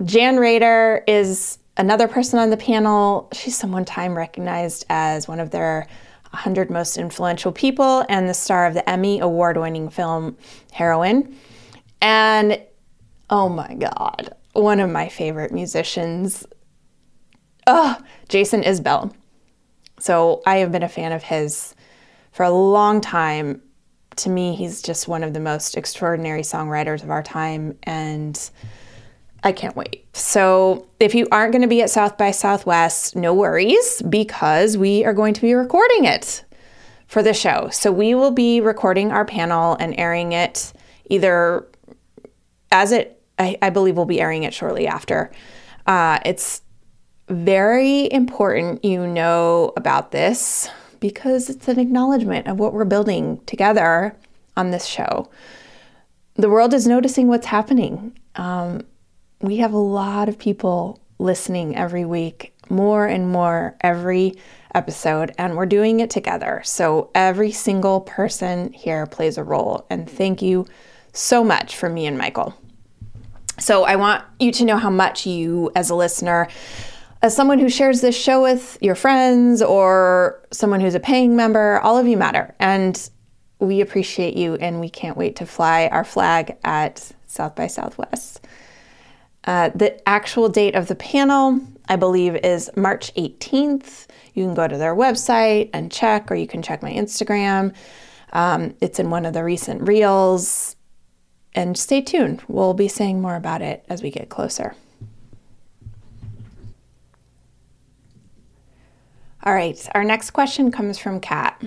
[0.04, 3.28] Jan Rader is another person on the panel.
[3.32, 5.86] She's someone Time recognized as one of their
[6.30, 10.36] 100 most influential people and the star of the Emmy award winning film
[10.72, 11.36] Heroine.
[12.00, 12.60] And
[13.28, 16.46] oh my God, one of my favorite musicians,
[17.66, 17.96] oh,
[18.28, 19.12] Jason Isbell.
[19.98, 21.74] So I have been a fan of his
[22.32, 23.62] for a long time.
[24.16, 27.78] To me, he's just one of the most extraordinary songwriters of our time.
[27.82, 28.50] And
[29.42, 30.04] I can't wait.
[30.12, 35.04] So, if you aren't going to be at South by Southwest, no worries because we
[35.04, 36.44] are going to be recording it
[37.06, 37.68] for the show.
[37.72, 40.72] So, we will be recording our panel and airing it
[41.08, 41.66] either
[42.70, 45.30] as it, I, I believe we'll be airing it shortly after.
[45.86, 46.62] Uh, it's
[47.28, 54.16] very important you know about this because it's an acknowledgement of what we're building together
[54.56, 55.28] on this show.
[56.34, 58.18] The world is noticing what's happening.
[58.36, 58.82] Um,
[59.40, 64.34] we have a lot of people listening every week, more and more every
[64.74, 66.62] episode, and we're doing it together.
[66.64, 69.86] So every single person here plays a role.
[69.90, 70.66] And thank you
[71.12, 72.54] so much for me and Michael.
[73.58, 76.48] So I want you to know how much you, as a listener,
[77.22, 81.78] as someone who shares this show with your friends or someone who's a paying member,
[81.80, 82.54] all of you matter.
[82.58, 83.10] And
[83.58, 88.46] we appreciate you, and we can't wait to fly our flag at South by Southwest.
[89.44, 94.06] Uh, the actual date of the panel, I believe, is March 18th.
[94.34, 97.74] You can go to their website and check, or you can check my Instagram.
[98.32, 100.76] Um, it's in one of the recent reels.
[101.54, 102.42] And stay tuned.
[102.46, 104.74] We'll be saying more about it as we get closer.
[109.42, 111.60] All right, our next question comes from Kat.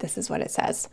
[0.00, 0.88] This is what it says.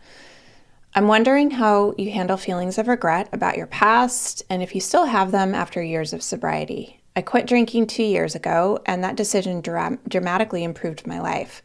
[0.96, 5.06] I'm wondering how you handle feelings of regret about your past and if you still
[5.06, 7.00] have them after years of sobriety.
[7.16, 11.62] I quit drinking two years ago, and that decision dra- dramatically improved my life.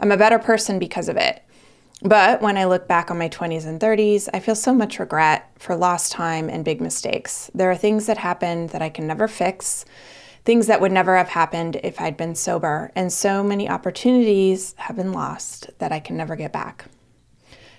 [0.00, 1.42] I'm a better person because of it.
[2.02, 5.50] But when I look back on my 20s and 30s, I feel so much regret
[5.58, 7.50] for lost time and big mistakes.
[7.54, 9.84] There are things that happened that I can never fix,
[10.44, 14.96] things that would never have happened if I'd been sober, and so many opportunities have
[14.96, 16.86] been lost that I can never get back.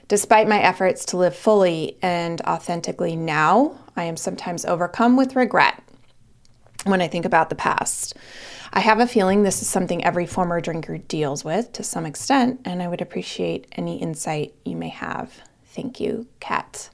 [0.07, 5.83] Despite my efforts to live fully and authentically now, I am sometimes overcome with regret
[6.85, 8.15] when I think about the past.
[8.71, 12.61] I have a feeling this is something every former drinker deals with to some extent,
[12.63, 15.41] and I would appreciate any insight you may have.
[15.67, 16.89] Thank you, Kat.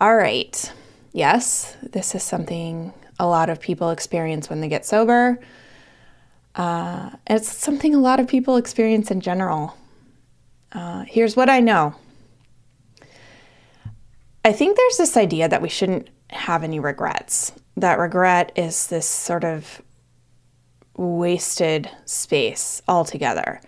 [0.00, 0.72] All right.
[1.12, 5.40] Yes, this is something a lot of people experience when they get sober.
[6.54, 9.76] Uh, it's something a lot of people experience in general.
[10.72, 11.94] Uh, here's what I know
[14.44, 19.06] I think there's this idea that we shouldn't have any regrets, that regret is this
[19.06, 19.82] sort of
[20.96, 23.60] wasted space altogether.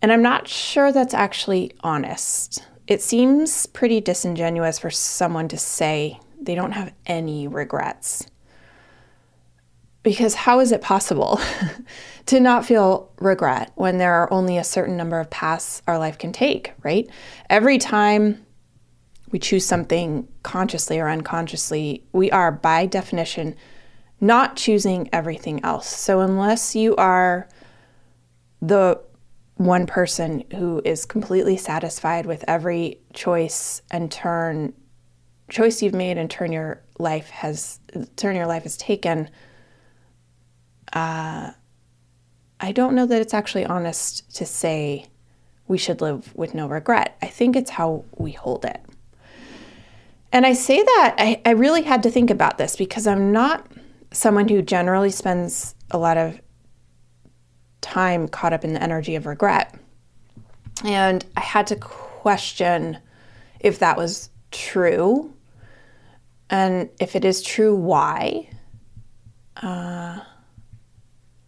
[0.00, 2.66] And I'm not sure that's actually honest.
[2.86, 8.26] It seems pretty disingenuous for someone to say they don't have any regrets.
[10.02, 11.40] Because how is it possible
[12.26, 16.18] to not feel regret when there are only a certain number of paths our life
[16.18, 17.08] can take, right?
[17.48, 18.44] Every time
[19.30, 23.54] we choose something consciously or unconsciously, we are by definition
[24.20, 25.88] not choosing everything else.
[25.88, 27.48] So, unless you are
[28.60, 29.00] the
[29.56, 34.72] one person who is completely satisfied with every choice and turn
[35.50, 37.78] choice you've made and turn your life has
[38.16, 39.28] turn your life has taken
[40.92, 41.52] uh,
[42.60, 45.06] I don't know that it's actually honest to say
[45.66, 47.16] we should live with no regret.
[47.22, 48.80] I think it's how we hold it.
[50.32, 53.66] And I say that I, I really had to think about this because I'm not
[54.12, 56.40] someone who generally spends a lot of
[57.80, 59.74] time caught up in the energy of regret.
[60.84, 62.98] And I had to question
[63.60, 65.34] if that was true.
[66.48, 68.48] And if it is true, why?
[69.56, 70.20] Uh,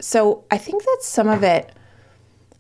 [0.01, 1.73] so I think that some of it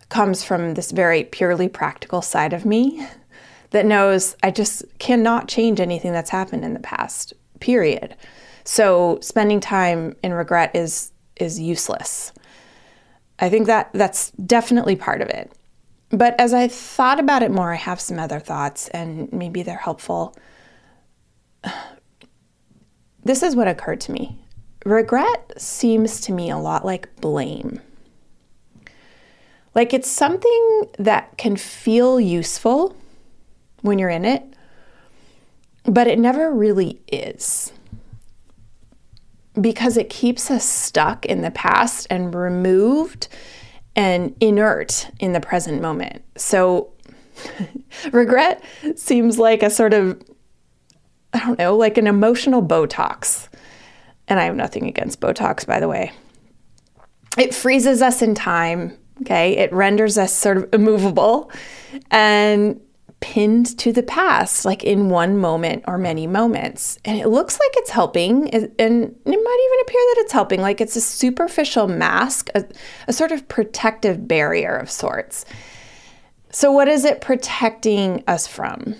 [0.08, 3.06] comes from this very purely practical side of me
[3.70, 8.16] that knows I just cannot change anything that's happened in the past, period.
[8.64, 12.32] So spending time in regret is is useless.
[13.40, 15.50] I think that that's definitely part of it.
[16.10, 19.76] But as I thought about it more, I have some other thoughts and maybe they're
[19.76, 20.36] helpful.
[23.26, 24.43] This is what occurred to me.
[24.84, 27.80] Regret seems to me a lot like blame.
[29.74, 32.94] Like it's something that can feel useful
[33.82, 34.42] when you're in it,
[35.84, 37.72] but it never really is.
[39.60, 43.28] because it keeps us stuck in the past and removed
[43.94, 46.24] and inert in the present moment.
[46.36, 46.92] So,
[48.12, 48.62] regret
[48.96, 50.20] seems like a sort of,
[51.32, 53.48] I don't know, like an emotional Botox.
[54.28, 56.12] And I have nothing against Botox, by the way.
[57.36, 59.56] It freezes us in time, okay?
[59.56, 61.50] It renders us sort of immovable
[62.10, 62.80] and
[63.24, 66.98] pinned to the past, like in one moment or many moments.
[67.06, 70.80] And it looks like it's helping, and it might even appear that it's helping, like
[70.80, 72.64] it's a superficial mask, a,
[73.08, 75.46] a sort of protective barrier of sorts.
[76.50, 78.94] So, what is it protecting us from?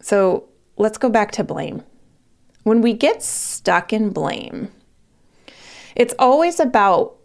[0.00, 1.84] So, let's go back to blame.
[2.68, 4.70] When we get stuck in blame,
[5.96, 7.16] it's always about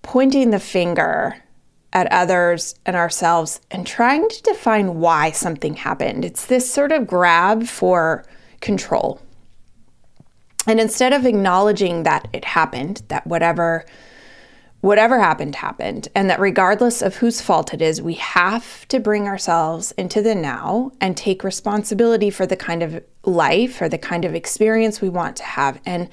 [0.00, 1.44] pointing the finger
[1.92, 6.24] at others and ourselves and trying to define why something happened.
[6.24, 8.24] It's this sort of grab for
[8.62, 9.20] control.
[10.66, 13.84] And instead of acknowledging that it happened, that whatever
[14.80, 19.26] whatever happened happened and that regardless of whose fault it is, we have to bring
[19.26, 24.24] ourselves into the now and take responsibility for the kind of life or the kind
[24.24, 25.80] of experience we want to have.
[25.86, 26.08] And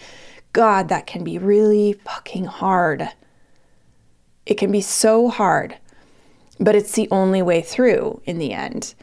[0.53, 3.09] God, that can be really fucking hard.
[4.45, 5.77] It can be so hard,
[6.59, 8.93] but it's the only way through in the end.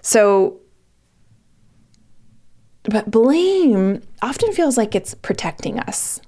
[0.00, 0.60] So,
[2.84, 6.20] but blame often feels like it's protecting us,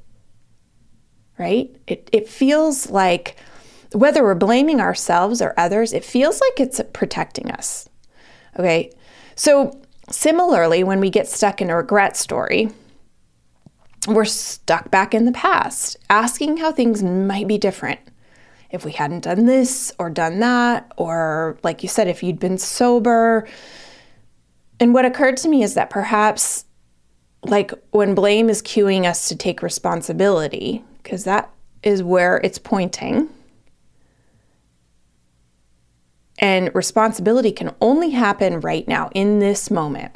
[1.39, 1.75] right?
[1.87, 3.37] It, it feels like
[3.93, 7.89] whether we're blaming ourselves or others, it feels like it's protecting us.
[8.59, 8.93] Okay.
[9.37, 9.81] So,
[10.11, 12.71] similarly, when we get stuck in a regret story,
[14.07, 18.01] we're stuck back in the past, asking how things might be different
[18.71, 22.59] if we hadn't done this or done that, or like you said, if you'd been
[22.59, 23.47] sober.
[24.81, 26.65] And what occurred to me is that perhaps,
[27.45, 31.51] like when blame is cueing us to take responsibility, because that
[31.83, 33.29] is where it's pointing.
[36.39, 40.13] And responsibility can only happen right now in this moment.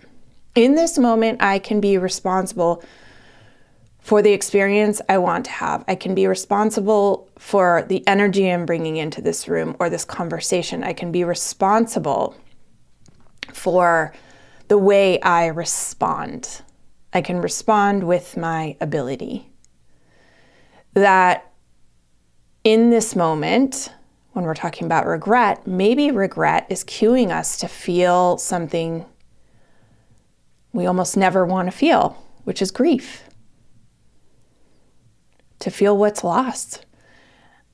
[0.55, 2.83] In this moment, I can be responsible
[4.01, 5.85] for the experience I want to have.
[5.87, 10.83] I can be responsible for the energy I'm bringing into this room or this conversation.
[10.83, 12.35] I can be responsible
[13.53, 14.15] for
[14.69, 16.63] the way I respond.
[17.13, 19.51] I can respond with my ability.
[20.95, 21.53] That
[22.65, 23.93] in this moment,
[24.39, 29.05] when we're talking about regret, maybe regret is cueing us to feel something
[30.73, 33.25] we almost never want to feel, which is grief
[35.59, 36.87] to feel what's lost.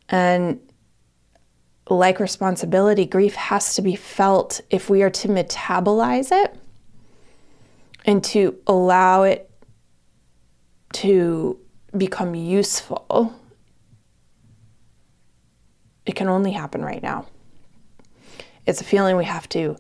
[0.09, 0.59] And
[1.91, 6.57] like responsibility, grief has to be felt if we are to metabolize it
[8.07, 9.51] and to allow it
[10.95, 11.59] to
[11.95, 13.35] become useful.
[16.07, 17.27] It can only happen right now.
[18.67, 19.77] It's a feeling we have to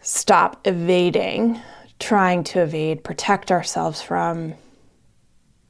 [0.00, 1.60] stop evading,
[1.98, 4.54] trying to evade, protect ourselves from,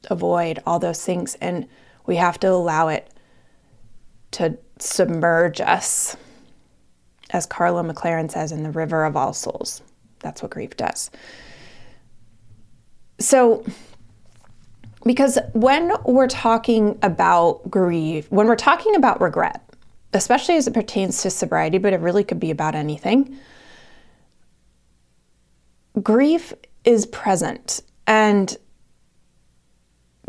[0.09, 1.35] avoid, all those things.
[1.35, 1.67] And
[2.05, 3.11] we have to allow it
[4.31, 6.15] to submerge us,
[7.31, 9.81] as Karla McLaren says in The River of All Souls.
[10.19, 11.09] That's what grief does.
[13.19, 13.65] So,
[15.03, 19.63] because when we're talking about grief, when we're talking about regret,
[20.13, 23.37] especially as it pertains to sobriety, but it really could be about anything,
[26.01, 27.81] grief is present.
[28.05, 28.57] And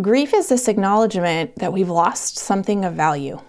[0.00, 3.40] Grief is this acknowledgement that we've lost something of value.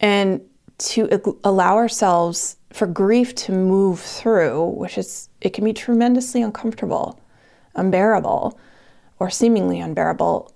[0.00, 0.40] And
[0.78, 7.20] to allow ourselves for grief to move through, which is, it can be tremendously uncomfortable,
[7.76, 8.58] unbearable,
[9.22, 10.52] or seemingly unbearable,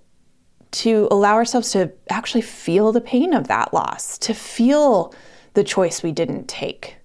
[0.72, 5.14] to allow ourselves to actually feel the pain of that loss, to feel
[5.54, 6.96] the choice we didn't take,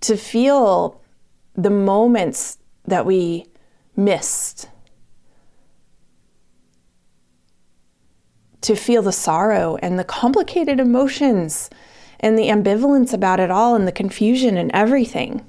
[0.00, 1.02] to feel
[1.54, 3.44] the moments that we
[3.96, 4.68] missed
[8.60, 11.70] to feel the sorrow and the complicated emotions
[12.20, 15.44] and the ambivalence about it all and the confusion and everything.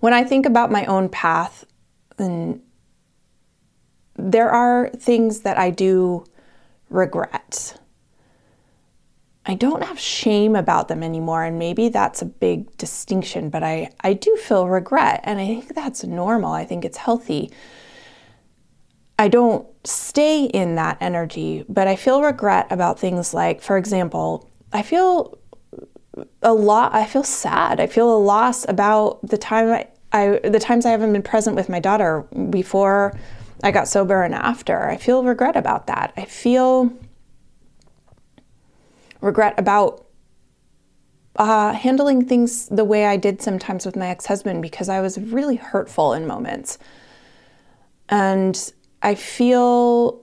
[0.00, 1.64] When I think about my own path,
[2.18, 2.60] and
[4.18, 6.24] there are things that I do
[6.90, 7.80] regret.
[9.46, 13.90] I don't have shame about them anymore, and maybe that's a big distinction, but I,
[14.02, 16.52] I do feel regret, and I think that's normal.
[16.52, 17.50] I think it's healthy.
[19.18, 24.50] I don't stay in that energy, but I feel regret about things like, for example,
[24.72, 25.38] I feel
[26.42, 27.80] a lot, I feel sad.
[27.80, 31.56] I feel a loss about the time I, I the times I haven't been present
[31.56, 33.18] with my daughter before
[33.62, 34.88] I got sober and after.
[34.88, 36.12] I feel regret about that.
[36.16, 36.92] I feel
[39.20, 40.06] regret about
[41.36, 45.18] uh, handling things the way I did sometimes with my ex husband because I was
[45.18, 46.78] really hurtful in moments.
[48.08, 50.20] And I feel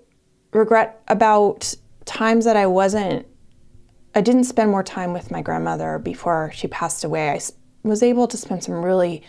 [0.52, 1.74] regret about
[2.06, 3.26] times that I wasn't,
[4.14, 7.30] I didn't spend more time with my grandmother before she passed away.
[7.30, 7.40] I
[7.84, 9.24] was able to spend some really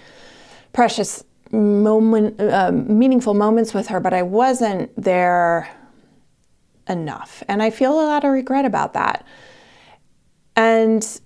[0.73, 5.69] precious moment, uh, meaningful moments with her, but I wasn't there
[6.89, 7.43] enough.
[7.49, 9.25] And I feel a lot of regret about that.
[10.55, 11.21] And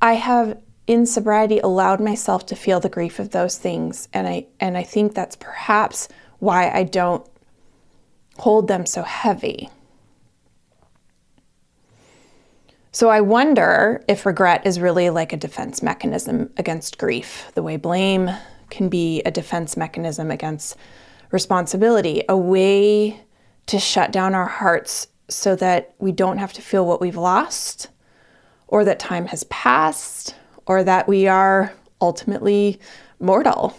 [0.00, 4.46] I have in sobriety allowed myself to feel the grief of those things and I
[4.58, 6.08] and I think that's perhaps
[6.40, 7.24] why I don't
[8.38, 9.70] hold them so heavy.
[12.94, 17.78] So I wonder if regret is really like a defense mechanism against grief, the way
[17.78, 18.30] blame
[18.68, 20.76] can be a defense mechanism against
[21.30, 23.18] responsibility, a way
[23.64, 27.88] to shut down our hearts so that we don't have to feel what we've lost
[28.68, 30.34] or that time has passed
[30.66, 31.72] or that we are
[32.02, 32.78] ultimately
[33.18, 33.74] mortal.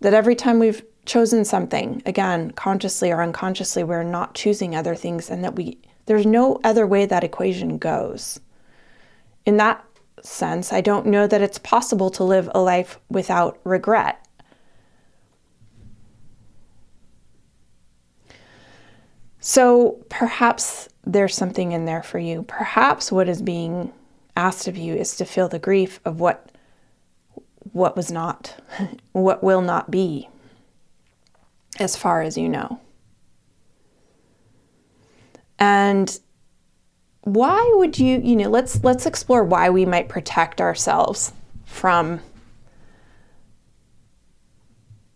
[0.00, 5.28] That every time we've chosen something, again, consciously or unconsciously, we're not choosing other things
[5.28, 8.40] and that we there's no other way that equation goes.
[9.46, 9.84] In that
[10.22, 14.20] sense, I don't know that it's possible to live a life without regret.
[19.40, 22.44] So perhaps there's something in there for you.
[22.44, 23.92] Perhaps what is being
[24.36, 26.50] asked of you is to feel the grief of what
[27.72, 28.54] what was not,
[29.12, 30.28] what will not be,
[31.78, 32.80] as far as you know.
[35.64, 36.20] And
[37.22, 41.32] why would you, you know, let's let's explore why we might protect ourselves
[41.64, 42.20] from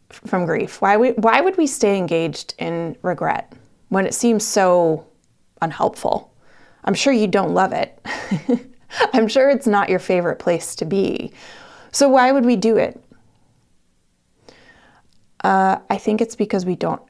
[0.08, 0.80] from grief.
[0.80, 3.52] Why we, why would we stay engaged in regret
[3.90, 5.06] when it seems so
[5.60, 6.32] unhelpful?
[6.84, 8.00] I'm sure you don't love it.
[9.12, 11.32] I'm sure it's not your favorite place to be.
[11.92, 13.02] So why would we do it?
[15.44, 17.02] Uh, I think it's because we don't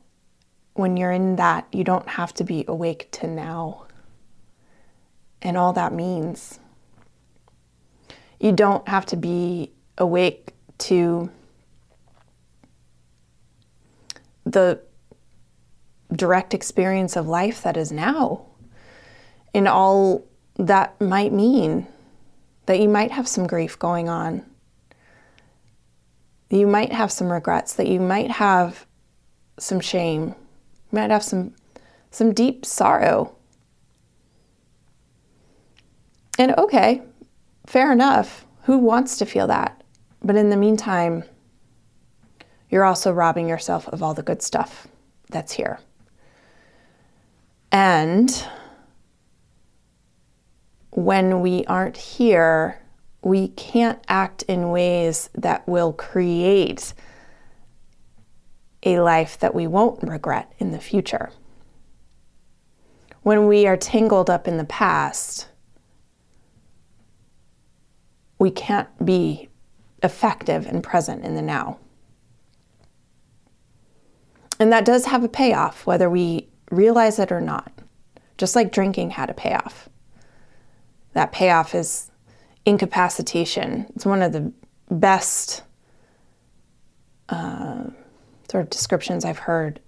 [0.79, 3.85] when you're in that, you don't have to be awake to now
[5.43, 6.61] and all that means.
[8.39, 11.31] You don't have to be awake to
[14.47, 14.81] the
[16.13, 18.47] direct experience of life that is now
[19.53, 20.25] and all
[20.59, 21.89] that might mean
[22.67, 24.45] that you might have some grief going on.
[26.51, 28.87] You might have some regrets, that you might have
[29.59, 30.35] some shame,
[30.91, 31.55] you might have some
[32.11, 33.35] some deep sorrow.
[36.39, 37.03] And okay,
[37.67, 38.47] fair enough.
[38.63, 39.83] Who wants to feel that?
[40.23, 41.25] But in the meantime,
[42.71, 44.87] you're also robbing yourself of all the good stuff
[45.31, 45.81] that's here.
[47.71, 48.47] And
[50.91, 52.81] when we aren't here,
[53.23, 56.95] we can't act in ways that will create
[58.89, 61.31] a life that we won't regret in the future.
[63.23, 65.49] When we are tangled up in the past,
[68.39, 69.49] we can't be
[70.03, 71.79] effective and present in the now.
[74.61, 77.73] And that does have a payoff, whether we realize it or not.
[78.37, 79.89] Just like drinking had a payoff.
[81.13, 82.11] That payoff is
[82.65, 83.87] incapacitation.
[83.95, 84.53] It's one of the
[84.91, 85.63] best
[87.29, 87.85] uh,
[88.51, 89.81] sort of descriptions I've heard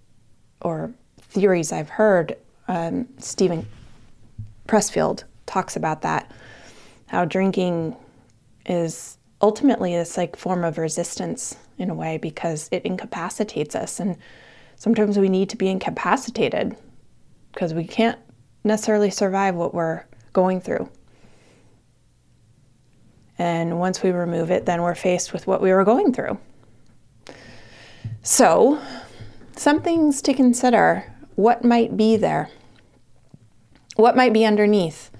[0.62, 2.36] or theories I've heard,
[2.68, 3.66] um, Steven
[4.68, 6.30] Pressfield talks about that.
[7.06, 7.96] How drinking
[8.66, 14.16] is ultimately this like form of resistance in a way because it incapacitates us, and
[14.76, 16.76] sometimes we need to be incapacitated
[17.52, 18.18] because we can't
[18.62, 20.88] necessarily survive what we're going through.
[23.38, 26.38] And once we remove it, then we're faced with what we were going through.
[28.22, 28.80] So,
[29.56, 31.12] some things to consider.
[31.36, 32.50] What might be there?
[33.96, 35.10] What might be underneath?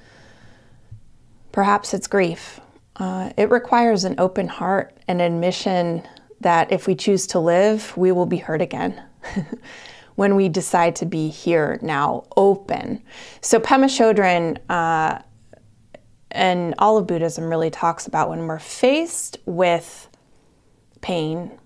[1.53, 2.61] Perhaps it's grief.
[2.97, 6.07] Uh, it requires an open heart and admission
[6.41, 9.03] that if we choose to live, we will be hurt again.
[10.15, 13.03] when we decide to be here now, open.
[13.41, 15.23] So Pema Chodron uh,
[16.31, 20.09] and all of Buddhism really talks about when we're faced with
[21.01, 21.59] pain,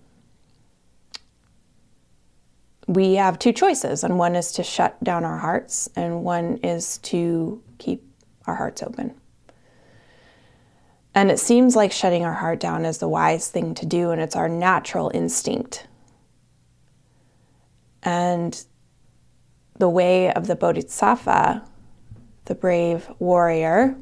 [2.87, 6.99] we have two choices, and one is to shut down our hearts, and one is
[6.99, 8.05] to keep
[8.47, 9.15] our hearts open.
[11.15, 14.21] And it seems like shutting our heart down is the wise thing to do, and
[14.21, 15.87] it's our natural instinct.
[18.03, 18.65] And
[19.79, 21.65] the way of the Bodhisattva,
[22.45, 23.97] the brave warrior,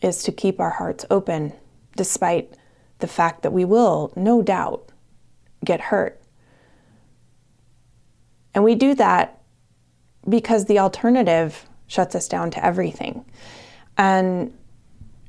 [0.00, 1.52] is to keep our hearts open
[1.96, 2.56] despite
[3.00, 4.90] the fact that we will, no doubt,
[5.64, 6.21] get hurt.
[8.54, 9.40] And we do that
[10.28, 13.24] because the alternative shuts us down to everything.
[13.98, 14.52] And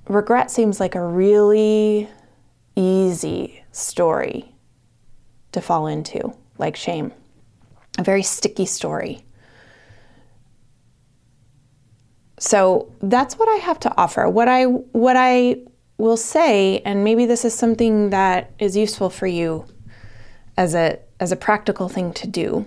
[0.08, 2.10] regret seems like a really
[2.76, 4.54] easy story
[5.52, 7.12] to fall into, like shame,
[7.98, 9.24] a very sticky story.
[12.40, 14.28] So that's what I have to offer.
[14.28, 15.62] What I what I
[15.98, 19.66] will say, and maybe this is something that is useful for you
[20.58, 22.66] as a as a practical thing to do.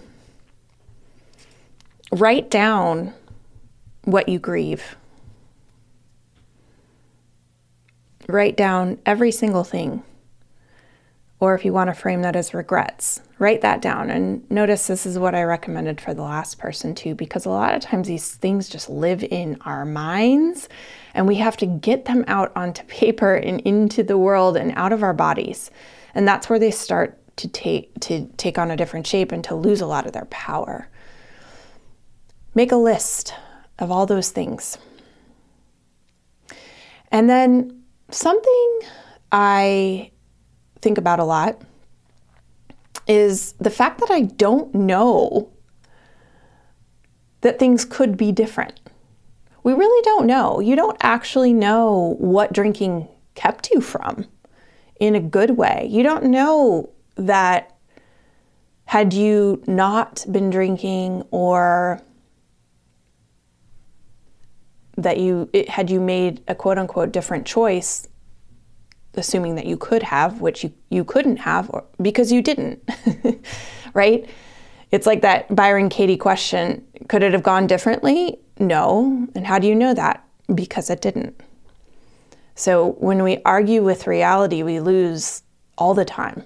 [2.16, 3.12] Write down
[4.04, 4.96] what you grieve.
[8.26, 10.02] Write down every single thing.
[11.40, 14.08] Or if you want to frame that as regrets, write that down.
[14.08, 17.74] And notice this is what I recommended for the last person too, because a lot
[17.74, 20.70] of times these things just live in our minds
[21.12, 24.94] and we have to get them out onto paper and into the world and out
[24.94, 25.70] of our bodies.
[26.14, 29.54] And that's where they start to take to take on a different shape and to
[29.54, 30.88] lose a lot of their power.
[32.56, 33.34] Make a list
[33.78, 34.78] of all those things.
[37.12, 38.80] And then something
[39.30, 40.10] I
[40.80, 41.60] think about a lot
[43.06, 45.50] is the fact that I don't know
[47.42, 48.80] that things could be different.
[49.62, 50.58] We really don't know.
[50.58, 54.24] You don't actually know what drinking kept you from
[54.98, 55.86] in a good way.
[55.90, 57.76] You don't know that
[58.86, 62.00] had you not been drinking or
[64.96, 68.08] that you it, had you made a quote unquote different choice
[69.14, 72.82] assuming that you could have which you, you couldn't have or, because you didn't
[73.94, 74.28] right?
[74.90, 78.38] It's like that byron katie question could it have gone differently?
[78.58, 79.26] No.
[79.34, 80.24] And how do you know that?
[80.54, 81.40] Because it didn't.
[82.54, 85.42] So when we argue with reality we lose
[85.76, 86.44] all the time.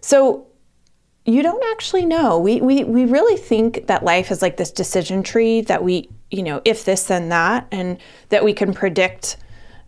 [0.00, 0.46] So
[1.30, 2.38] you don't actually know.
[2.38, 6.42] We, we, we really think that life is like this decision tree that we, you
[6.42, 7.98] know, if this, then that, and
[8.30, 9.36] that we can predict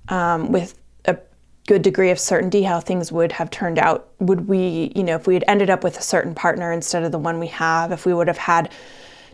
[0.09, 1.18] um, with a
[1.66, 4.11] good degree of certainty how things would have turned out.
[4.20, 7.12] Would we, you know, if we had ended up with a certain partner instead of
[7.12, 8.70] the one we have, if we would have had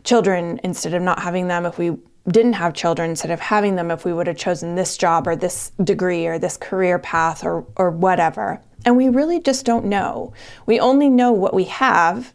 [0.03, 1.97] children instead of not having them, if we
[2.27, 5.35] didn't have children instead of having them, if we would have chosen this job or
[5.35, 8.61] this degree or this career path or, or whatever.
[8.85, 10.33] And we really just don't know.
[10.65, 12.33] We only know what we have.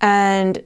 [0.00, 0.62] And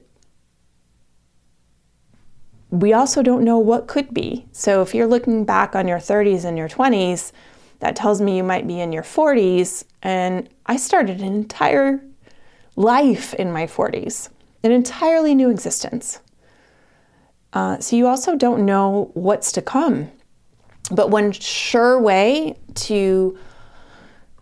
[2.71, 4.45] we also don't know what could be.
[4.51, 7.31] So if you're looking back on your 30s and your 20s,
[7.79, 9.85] that tells me you might be in your 40s.
[10.01, 12.01] And I started an entire
[12.75, 14.29] life in my 40s,
[14.63, 16.19] an entirely new existence.
[17.53, 20.11] Uh, so you also don't know what's to come.
[20.91, 23.37] But one sure way to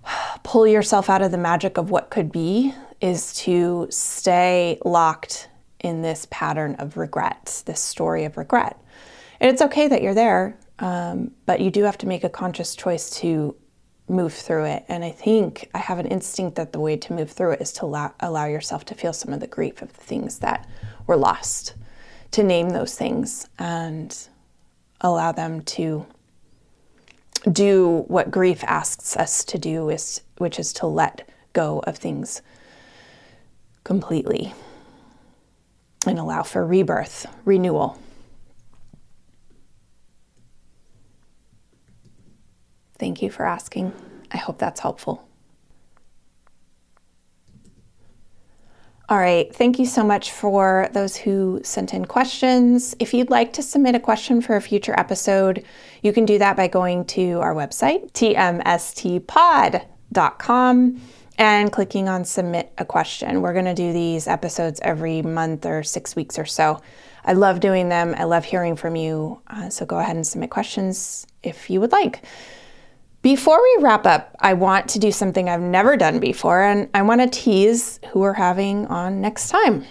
[0.43, 5.49] pull yourself out of the magic of what could be is to stay locked
[5.79, 8.79] in this pattern of regret, this story of regret.
[9.39, 12.75] And it's okay that you're there, um, but you do have to make a conscious
[12.75, 13.55] choice to
[14.07, 14.85] move through it.
[14.87, 17.73] And I think I have an instinct that the way to move through it is
[17.73, 20.67] to allow, allow yourself to feel some of the grief of the things that
[21.07, 21.75] were lost,
[22.31, 24.27] to name those things and
[25.01, 26.05] allow them to
[27.51, 32.41] do what grief asks us to do, is, which is to let go of things
[33.83, 34.53] completely
[36.07, 37.97] and allow for rebirth, renewal.
[42.97, 43.93] Thank you for asking.
[44.31, 45.27] I hope that's helpful.
[49.13, 52.95] All right, thank you so much for those who sent in questions.
[52.97, 55.63] If you'd like to submit a question for a future episode,
[56.01, 59.21] you can do that by going to our website, tmstpod.com,
[61.37, 63.43] and clicking on submit a question.
[63.43, 66.81] We're going to do these episodes every month or six weeks or so.
[67.23, 69.39] I love doing them, I love hearing from you.
[69.45, 72.23] Uh, so go ahead and submit questions if you would like.
[73.23, 77.03] Before we wrap up, I want to do something I've never done before, and I
[77.03, 79.85] want to tease who we're having on next time.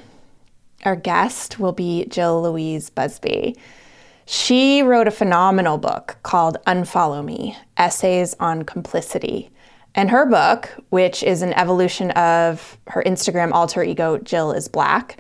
[0.85, 3.57] Our guest will be Jill Louise Busby.
[4.27, 9.49] She wrote a phenomenal book called Unfollow Me Essays on Complicity.
[9.95, 15.19] And her book, which is an evolution of her Instagram alter ego, Jill is Black,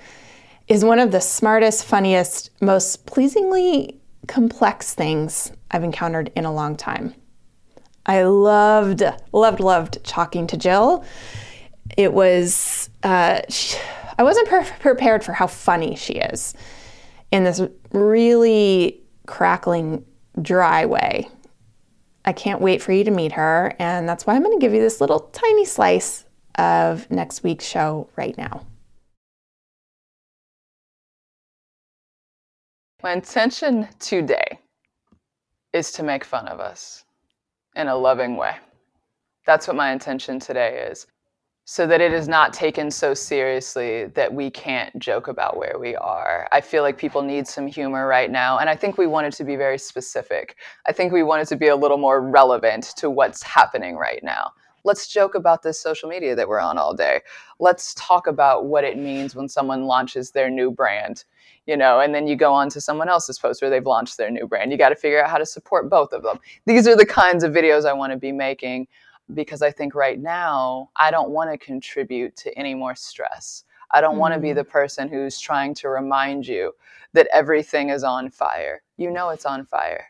[0.68, 3.98] is one of the smartest, funniest, most pleasingly
[4.28, 7.14] complex things I've encountered in a long time.
[8.04, 11.04] I loved, loved, loved talking to Jill.
[11.96, 13.78] It was, uh, she,
[14.18, 16.54] I wasn't pre- prepared for how funny she is
[17.30, 17.60] in this
[17.92, 20.04] really crackling,
[20.40, 21.28] dry way.
[22.24, 24.74] I can't wait for you to meet her, and that's why I'm going to give
[24.74, 26.24] you this little tiny slice
[26.56, 28.64] of next week's show right now.
[33.02, 34.60] My intention today
[35.72, 37.04] is to make fun of us
[37.76, 38.56] in a loving way.
[39.46, 41.06] That's what my intention today is.
[41.64, 45.94] So that it is not taken so seriously that we can't joke about where we
[45.94, 46.48] are.
[46.50, 48.58] I feel like people need some humor right now.
[48.58, 50.56] And I think we wanted to be very specific.
[50.86, 54.52] I think we wanted to be a little more relevant to what's happening right now.
[54.84, 57.20] Let's joke about this social media that we're on all day.
[57.60, 61.24] Let's talk about what it means when someone launches their new brand
[61.66, 64.30] you know, and then you go on to someone else's post where they've launched their
[64.30, 64.72] new brand.
[64.72, 66.38] You got to figure out how to support both of them.
[66.66, 68.88] These are the kinds of videos I want to be making
[69.34, 73.64] because I think right now I don't want to contribute to any more stress.
[73.92, 74.20] I don't mm-hmm.
[74.20, 76.72] want to be the person who's trying to remind you
[77.12, 78.82] that everything is on fire.
[78.96, 80.06] You know it's on fire.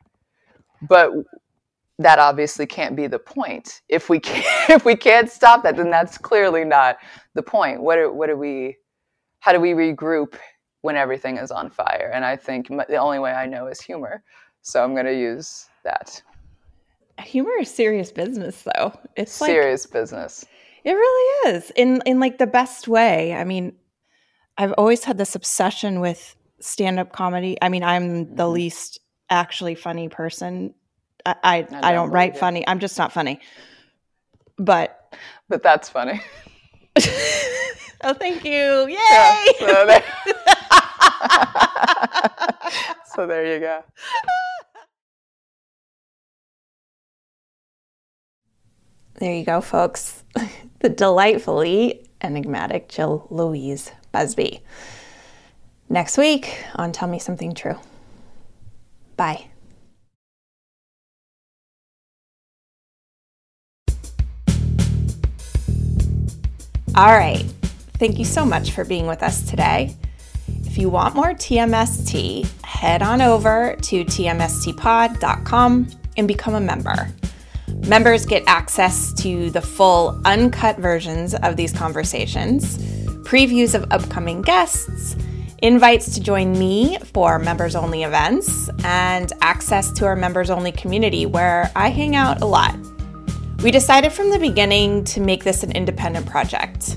[0.82, 1.12] But
[1.98, 3.82] that obviously can't be the point.
[3.88, 6.96] If we can't, if we can't stop that, then that's clearly not
[7.34, 7.82] the point.
[7.82, 8.78] What are, what are we
[9.40, 10.36] how do we regroup
[10.83, 12.11] when everything is on fire.
[12.12, 14.22] And I think the only way I know is humor.
[14.61, 16.22] So I'm going to use that.
[17.18, 18.93] Humor is serious business, though.
[19.16, 20.45] It's serious like, business.
[20.85, 23.35] It really is in in like the best way.
[23.35, 23.74] I mean,
[24.59, 27.57] I've always had this obsession with stand up comedy.
[27.62, 28.53] I mean, I'm the mm-hmm.
[28.53, 28.99] least
[29.30, 30.74] actually funny person.
[31.24, 32.39] I I, I don't, I don't write it.
[32.39, 32.66] funny.
[32.66, 33.41] I'm just not funny.
[34.59, 35.14] But
[35.49, 36.20] but that's funny.
[38.03, 38.87] oh, thank you!
[38.89, 38.97] Yay!
[38.99, 39.87] Yeah, so
[43.14, 43.83] so there you go.
[49.14, 50.25] There you go, folks.
[50.81, 54.62] the delightfully enigmatic Jill Louise Busby.
[55.89, 57.79] Next week on Tell Me Something True.
[59.16, 59.49] Bye.
[66.95, 67.45] All right.
[67.99, 69.97] Thank you so much for being with us today.
[70.73, 77.11] If you want more TMST, head on over to tmstpod.com and become a member.
[77.87, 82.79] Members get access to the full uncut versions of these conversations,
[83.23, 85.14] previews of upcoming guests,
[85.59, 91.27] invites to join me for members only events, and access to our members only community
[91.27, 92.75] where I hang out a lot.
[93.62, 96.97] We decided from the beginning to make this an independent project.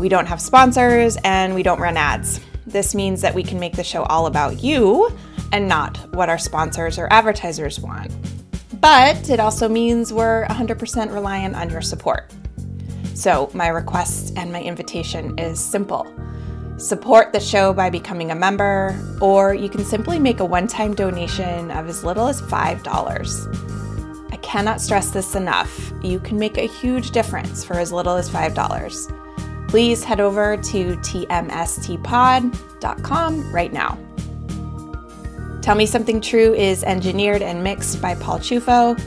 [0.00, 2.40] We don't have sponsors and we don't run ads.
[2.66, 5.10] This means that we can make the show all about you
[5.52, 8.10] and not what our sponsors or advertisers want.
[8.80, 12.32] But it also means we're 100% reliant on your support.
[13.14, 16.12] So, my request and my invitation is simple
[16.78, 20.94] support the show by becoming a member, or you can simply make a one time
[20.94, 24.32] donation of as little as $5.
[24.32, 25.92] I cannot stress this enough.
[26.02, 29.21] You can make a huge difference for as little as $5
[29.72, 31.42] please head over to tmstpod.com
[33.54, 33.98] right now.
[35.62, 38.98] Tell Me Something True is engineered and mixed by Paul Chufo.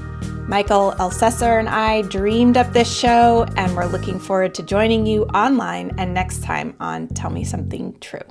[0.48, 5.26] Michael Elsesser and I dreamed up this show, and we're looking forward to joining you
[5.36, 8.22] online and next time on Tell Me Something True.